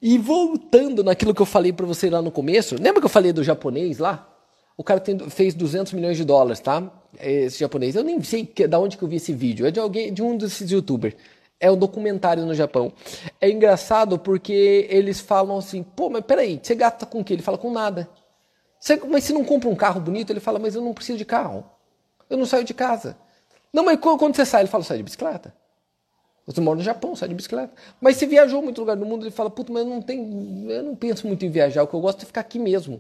E 0.02 0.18
voltando 0.18 1.04
naquilo 1.04 1.36
que 1.36 1.42
eu 1.42 1.46
falei 1.46 1.72
para 1.72 1.86
você 1.86 2.10
lá 2.10 2.20
no 2.20 2.32
começo, 2.32 2.78
lembra 2.82 3.00
que 3.00 3.06
eu 3.06 3.10
falei 3.10 3.32
do 3.32 3.44
japonês 3.44 4.00
lá? 4.00 4.33
O 4.78 4.84
cara 4.84 5.00
tem, 5.00 5.18
fez 5.30 5.54
200 5.54 5.94
milhões 5.94 6.18
de 6.18 6.24
dólares, 6.24 6.60
tá? 6.60 6.92
Esse 7.20 7.60
japonês. 7.60 7.96
Eu 7.96 8.04
nem 8.04 8.22
sei 8.24 8.46
que, 8.46 8.68
da 8.68 8.80
onde 8.80 8.98
que 8.98 9.04
eu 9.04 9.08
vi 9.08 9.18
esse 9.18 9.34
vídeo. 9.34 9.66
É 9.66 9.72
de 9.72 9.80
alguém, 9.80 10.14
de 10.14 10.22
um 10.22 10.36
desses 10.36 10.70
youtubers. 10.72 11.16
É 11.60 11.72
um 11.72 11.78
documentário 11.78 12.46
no 12.46 12.54
Japão. 12.54 12.92
É 13.40 13.50
engraçado 13.50 14.18
porque 14.20 14.88
eles 14.90 15.20
falam 15.20 15.58
assim, 15.58 15.84
pô, 15.84 16.10
mas 16.10 16.24
peraí, 16.26 16.60
você 16.62 16.76
gasta 16.76 17.06
com 17.06 17.20
o 17.20 17.24
quê? 17.24 17.34
Ele 17.34 17.44
fala 17.44 17.58
com 17.58 17.72
nada. 17.72 18.10
Você, 18.80 18.98
mas 19.08 19.24
se 19.24 19.32
não 19.32 19.46
compra 19.46 19.70
um 19.70 19.76
carro 19.76 20.02
bonito, 20.02 20.32
ele 20.32 20.42
fala, 20.42 20.60
mas 20.60 20.76
eu 20.76 20.82
não 20.82 20.94
preciso 20.94 21.18
de 21.18 21.24
carro. 21.24 21.64
Eu 22.30 22.38
não 22.38 22.46
saio 22.46 22.66
de 22.66 22.74
casa. 22.74 23.16
Não, 23.72 23.86
mas 23.86 23.98
quando 24.00 24.36
você 24.36 24.46
sai, 24.46 24.64
ele 24.64 24.70
fala, 24.70 24.84
sai 24.84 24.98
de 24.98 25.04
bicicleta. 25.04 25.54
Você 26.46 26.60
mora 26.60 26.78
no 26.78 26.84
Japão, 26.84 27.16
sai 27.16 27.30
de 27.30 27.36
bicicleta. 27.36 27.74
Mas 28.02 28.18
se 28.18 28.26
viajou 28.26 28.62
muito 28.62 28.82
lugar 28.82 28.98
do 28.98 29.06
mundo, 29.06 29.24
ele 29.24 29.32
fala, 29.32 29.50
puta, 29.50 29.72
mas 29.72 29.84
eu 29.84 29.90
não 29.90 30.02
tenho. 30.02 30.70
Eu 30.70 30.84
não 30.84 30.96
penso 30.96 31.26
muito 31.26 31.46
em 31.46 31.50
viajar, 31.50 31.84
o 31.84 31.88
que 31.88 31.94
eu 31.94 32.02
gosto 32.02 32.24
é 32.24 32.26
ficar 32.26 32.42
aqui 32.42 32.60
mesmo. 32.60 33.00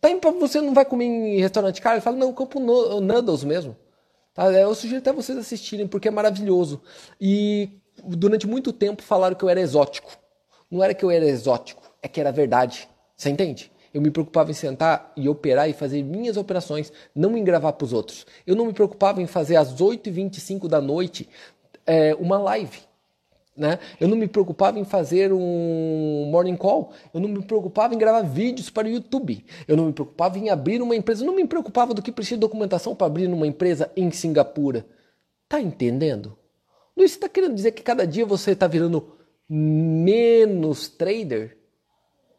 Tá 0.00 0.08
você 0.38 0.60
não 0.60 0.74
vai 0.74 0.84
comer 0.84 1.04
em 1.04 1.40
restaurante 1.40 1.80
caro? 1.80 1.96
Ele 1.96 2.02
fala, 2.02 2.16
não, 2.16 2.32
no, 2.32 3.00
noodles 3.00 3.44
mesmo. 3.44 3.76
Tá? 4.34 4.50
Eu 4.52 4.74
sugiro 4.74 4.98
até 4.98 5.12
vocês 5.12 5.38
assistirem, 5.38 5.86
porque 5.86 6.08
é 6.08 6.10
maravilhoso. 6.10 6.82
E 7.20 7.70
durante 8.04 8.46
muito 8.46 8.72
tempo 8.72 9.02
falaram 9.02 9.34
que 9.34 9.44
eu 9.44 9.48
era 9.48 9.60
exótico. 9.60 10.16
Não 10.70 10.82
era 10.82 10.92
que 10.92 11.04
eu 11.04 11.10
era 11.10 11.24
exótico, 11.24 11.82
é 12.02 12.08
que 12.08 12.20
era 12.20 12.32
verdade. 12.32 12.88
Você 13.16 13.30
entende? 13.30 13.70
Eu 13.92 14.00
me 14.00 14.10
preocupava 14.10 14.50
em 14.50 14.54
sentar 14.54 15.12
e 15.16 15.28
operar 15.28 15.70
e 15.70 15.72
fazer 15.72 16.02
minhas 16.02 16.36
operações, 16.36 16.92
não 17.14 17.36
em 17.36 17.44
gravar 17.44 17.72
para 17.74 17.84
os 17.84 17.92
outros. 17.92 18.26
Eu 18.44 18.56
não 18.56 18.66
me 18.66 18.72
preocupava 18.72 19.22
em 19.22 19.26
fazer 19.26 19.54
às 19.54 19.72
8h25 19.72 20.66
da 20.66 20.80
noite 20.80 21.28
é, 21.86 22.12
uma 22.16 22.36
live. 22.38 22.80
Né? 23.56 23.78
Eu 24.00 24.08
não 24.08 24.16
me 24.16 24.26
preocupava 24.26 24.78
em 24.80 24.84
fazer 24.84 25.32
um 25.32 26.28
morning 26.30 26.56
call, 26.56 26.92
eu 27.12 27.20
não 27.20 27.28
me 27.28 27.40
preocupava 27.42 27.94
em 27.94 27.98
gravar 27.98 28.22
vídeos 28.22 28.68
para 28.68 28.88
o 28.88 28.90
YouTube, 28.90 29.44
eu 29.68 29.76
não 29.76 29.86
me 29.86 29.92
preocupava 29.92 30.38
em 30.38 30.50
abrir 30.50 30.82
uma 30.82 30.96
empresa, 30.96 31.22
eu 31.22 31.26
não 31.26 31.36
me 31.36 31.46
preocupava 31.46 31.94
do 31.94 32.02
que 32.02 32.10
precisa 32.10 32.36
de 32.36 32.40
documentação 32.40 32.96
para 32.96 33.06
abrir 33.06 33.28
uma 33.28 33.46
empresa 33.46 33.92
em 33.96 34.10
Singapura. 34.10 34.84
Tá 35.48 35.60
entendendo? 35.60 36.36
Luiz, 36.96 37.12
você 37.12 37.16
está 37.16 37.28
querendo 37.28 37.54
dizer 37.54 37.72
que 37.72 37.82
cada 37.82 38.06
dia 38.06 38.26
você 38.26 38.52
está 38.52 38.66
virando 38.66 39.12
menos 39.48 40.88
trader? 40.88 41.56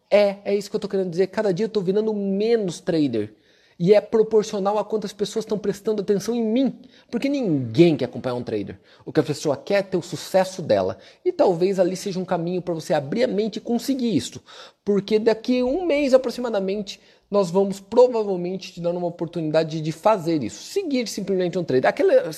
É, 0.09 0.37
é 0.45 0.55
isso 0.55 0.69
que 0.69 0.75
eu 0.75 0.79
estou 0.79 0.89
querendo 0.89 1.09
dizer. 1.09 1.27
Cada 1.27 1.53
dia 1.53 1.65
eu 1.65 1.67
estou 1.67 1.83
virando 1.83 2.13
menos 2.13 2.79
trader. 2.79 3.35
E 3.77 3.93
é 3.93 3.99
proporcional 3.99 4.77
a 4.77 4.85
quantas 4.85 5.11
pessoas 5.11 5.43
estão 5.43 5.57
prestando 5.57 6.01
atenção 6.01 6.33
em 6.33 6.43
mim. 6.43 6.79
Porque 7.11 7.27
ninguém 7.27 7.97
quer 7.97 8.05
acompanhar 8.05 8.35
um 8.35 8.43
trader. 8.43 8.79
O 9.05 9.11
que 9.11 9.19
a 9.19 9.23
pessoa 9.23 9.57
quer 9.57 9.79
é 9.79 9.81
ter 9.83 9.97
o 9.97 10.01
sucesso 10.01 10.61
dela. 10.61 10.97
E 11.25 11.31
talvez 11.31 11.79
ali 11.79 11.95
seja 11.95 12.19
um 12.19 12.25
caminho 12.25 12.61
para 12.61 12.73
você 12.73 12.93
abrir 12.93 13.25
a 13.25 13.27
mente 13.27 13.57
e 13.57 13.61
conseguir 13.61 14.15
isso. 14.15 14.41
Porque 14.83 15.19
daqui 15.19 15.61
um 15.61 15.85
mês 15.85 16.13
aproximadamente, 16.13 17.01
nós 17.29 17.51
vamos 17.51 17.79
provavelmente 17.81 18.71
te 18.71 18.79
dar 18.79 18.91
uma 18.91 19.07
oportunidade 19.07 19.81
de 19.81 19.91
fazer 19.91 20.41
isso. 20.41 20.63
Seguir 20.63 21.07
simplesmente 21.07 21.57
um 21.57 21.63
trader. 21.63 21.89
Aquela, 21.89 22.31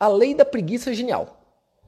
a 0.00 0.08
lei 0.08 0.34
da 0.34 0.44
preguiça 0.44 0.90
é 0.90 0.94
genial 0.94 1.37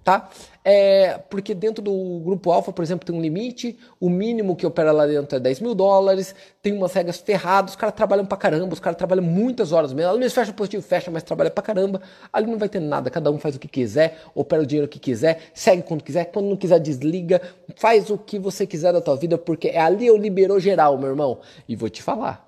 tá? 0.05 0.29
É, 0.63 1.19
porque 1.31 1.55
dentro 1.55 1.83
do 1.83 2.21
grupo 2.21 2.51
alfa, 2.51 2.73
por 2.73 2.83
exemplo, 2.83 3.07
tem 3.07 3.15
um 3.15 3.21
limite, 3.21 3.79
o 3.99 4.11
mínimo 4.11 4.55
que 4.55 4.67
opera 4.67 4.93
lá 4.93 5.07
dentro 5.07 5.37
é 5.37 5.41
10 5.41 5.61
mil 5.61 5.75
dólares, 5.75 6.35
tem 6.63 6.73
umas 6.73 6.93
regras 6.93 7.19
ferradas, 7.19 7.73
os 7.73 7.77
caras 7.77 7.95
trabalham 7.95 8.27
pra 8.27 8.37
caramba, 8.37 8.73
os 8.73 8.81
caras 8.81 8.97
trabalham 8.97 9.25
muitas 9.25 9.73
horas 9.73 9.93
mesmo, 9.93 10.19
vezes 10.19 10.35
fecha 10.35 10.53
positivo, 10.53 10.83
fecha, 10.83 11.11
mas 11.11 11.23
trabalha 11.23 11.51
pra 11.51 11.63
caramba, 11.63 12.01
ali 12.33 12.47
não 12.47 12.59
vai 12.59 12.69
ter 12.69 12.81
nada, 12.81 13.11
cada 13.11 13.31
um 13.31 13.39
faz 13.39 13.57
o 13.57 13.59
que 13.59 13.69
quiser, 13.69 14.19
opera 14.35 14.63
o 14.63 14.67
dinheiro 14.67 14.89
que 14.89 14.99
quiser, 14.99 15.51
segue 15.55 15.83
quando 15.83 16.03
quiser, 16.03 16.27
quando 16.27 16.47
não 16.47 16.57
quiser 16.57 16.79
desliga, 16.79 17.41
faz 17.77 18.11
o 18.11 18.19
que 18.19 18.39
você 18.39 18.67
quiser 18.67 18.93
da 18.93 19.01
tua 19.01 19.17
vida, 19.17 19.39
porque 19.39 19.71
ali 19.71 20.07
eu 20.07 20.17
liberou 20.17 20.61
geral, 20.61 20.99
meu 20.99 21.09
irmão, 21.09 21.41
e 21.67 21.75
vou 21.75 21.89
te 21.89 22.03
falar, 22.03 22.47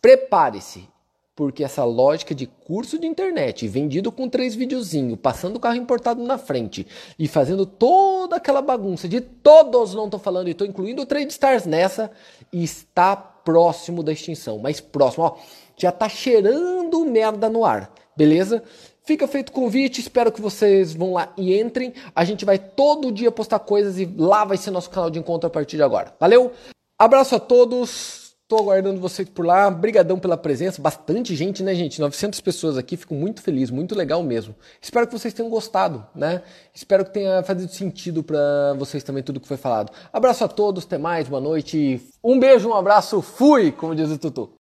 prepare-se, 0.00 0.88
porque 1.36 1.62
essa 1.62 1.84
lógica 1.84 2.34
de 2.34 2.46
curso 2.46 2.98
de 2.98 3.06
internet 3.06 3.68
vendido 3.68 4.10
com 4.10 4.26
três 4.26 4.54
videozinhos, 4.54 5.18
passando 5.22 5.56
o 5.56 5.60
carro 5.60 5.76
importado 5.76 6.24
na 6.24 6.38
frente 6.38 6.86
e 7.18 7.28
fazendo 7.28 7.66
toda 7.66 8.36
aquela 8.36 8.62
bagunça 8.62 9.06
de 9.06 9.20
todos, 9.20 9.94
não 9.94 10.06
estou 10.06 10.18
falando, 10.18 10.48
e 10.48 10.52
estou 10.52 10.66
incluindo 10.66 11.02
o 11.02 11.06
Trade 11.06 11.30
Stars 11.30 11.66
nessa, 11.66 12.10
está 12.50 13.14
próximo 13.14 14.02
da 14.02 14.12
extinção, 14.12 14.58
mas 14.58 14.80
próximo, 14.80 15.24
ó, 15.24 15.36
já 15.76 15.90
está 15.90 16.08
cheirando 16.08 17.04
merda 17.04 17.50
no 17.50 17.66
ar, 17.66 17.92
beleza? 18.16 18.62
Fica 19.04 19.28
feito 19.28 19.50
o 19.50 19.52
convite, 19.52 20.00
espero 20.00 20.32
que 20.32 20.40
vocês 20.40 20.92
vão 20.94 21.12
lá 21.12 21.32
e 21.36 21.56
entrem. 21.56 21.92
A 22.12 22.24
gente 22.24 22.44
vai 22.44 22.58
todo 22.58 23.12
dia 23.12 23.30
postar 23.30 23.60
coisas 23.60 24.00
e 24.00 24.04
lá 24.04 24.44
vai 24.44 24.56
ser 24.56 24.72
nosso 24.72 24.90
canal 24.90 25.10
de 25.10 25.18
encontro 25.20 25.46
a 25.46 25.50
partir 25.50 25.76
de 25.76 25.82
agora. 25.84 26.12
Valeu? 26.18 26.52
Abraço 26.98 27.36
a 27.36 27.38
todos. 27.38 28.25
Tô 28.48 28.58
aguardando 28.58 29.00
vocês 29.00 29.28
por 29.28 29.44
lá. 29.44 29.68
Brigadão 29.68 30.20
pela 30.20 30.36
presença. 30.36 30.80
Bastante 30.80 31.34
gente, 31.34 31.64
né, 31.64 31.74
gente? 31.74 32.00
900 32.00 32.40
pessoas 32.40 32.78
aqui. 32.78 32.96
Fico 32.96 33.12
muito 33.12 33.42
feliz, 33.42 33.70
muito 33.70 33.92
legal 33.92 34.22
mesmo. 34.22 34.54
Espero 34.80 35.04
que 35.04 35.18
vocês 35.18 35.34
tenham 35.34 35.50
gostado, 35.50 36.06
né? 36.14 36.42
Espero 36.72 37.04
que 37.04 37.12
tenha 37.12 37.42
feito 37.42 37.66
sentido 37.68 38.22
para 38.22 38.74
vocês 38.78 39.02
também 39.02 39.24
tudo 39.24 39.40
que 39.40 39.48
foi 39.48 39.56
falado. 39.56 39.92
Abraço 40.12 40.44
a 40.44 40.48
todos, 40.48 40.84
até 40.84 40.96
mais, 40.96 41.28
boa 41.28 41.40
noite. 41.40 42.00
Um 42.22 42.38
beijo, 42.38 42.68
um 42.68 42.74
abraço, 42.74 43.20
fui, 43.20 43.72
como 43.72 43.96
diz 43.96 44.10
o 44.10 44.18
Tutu. 44.18 44.52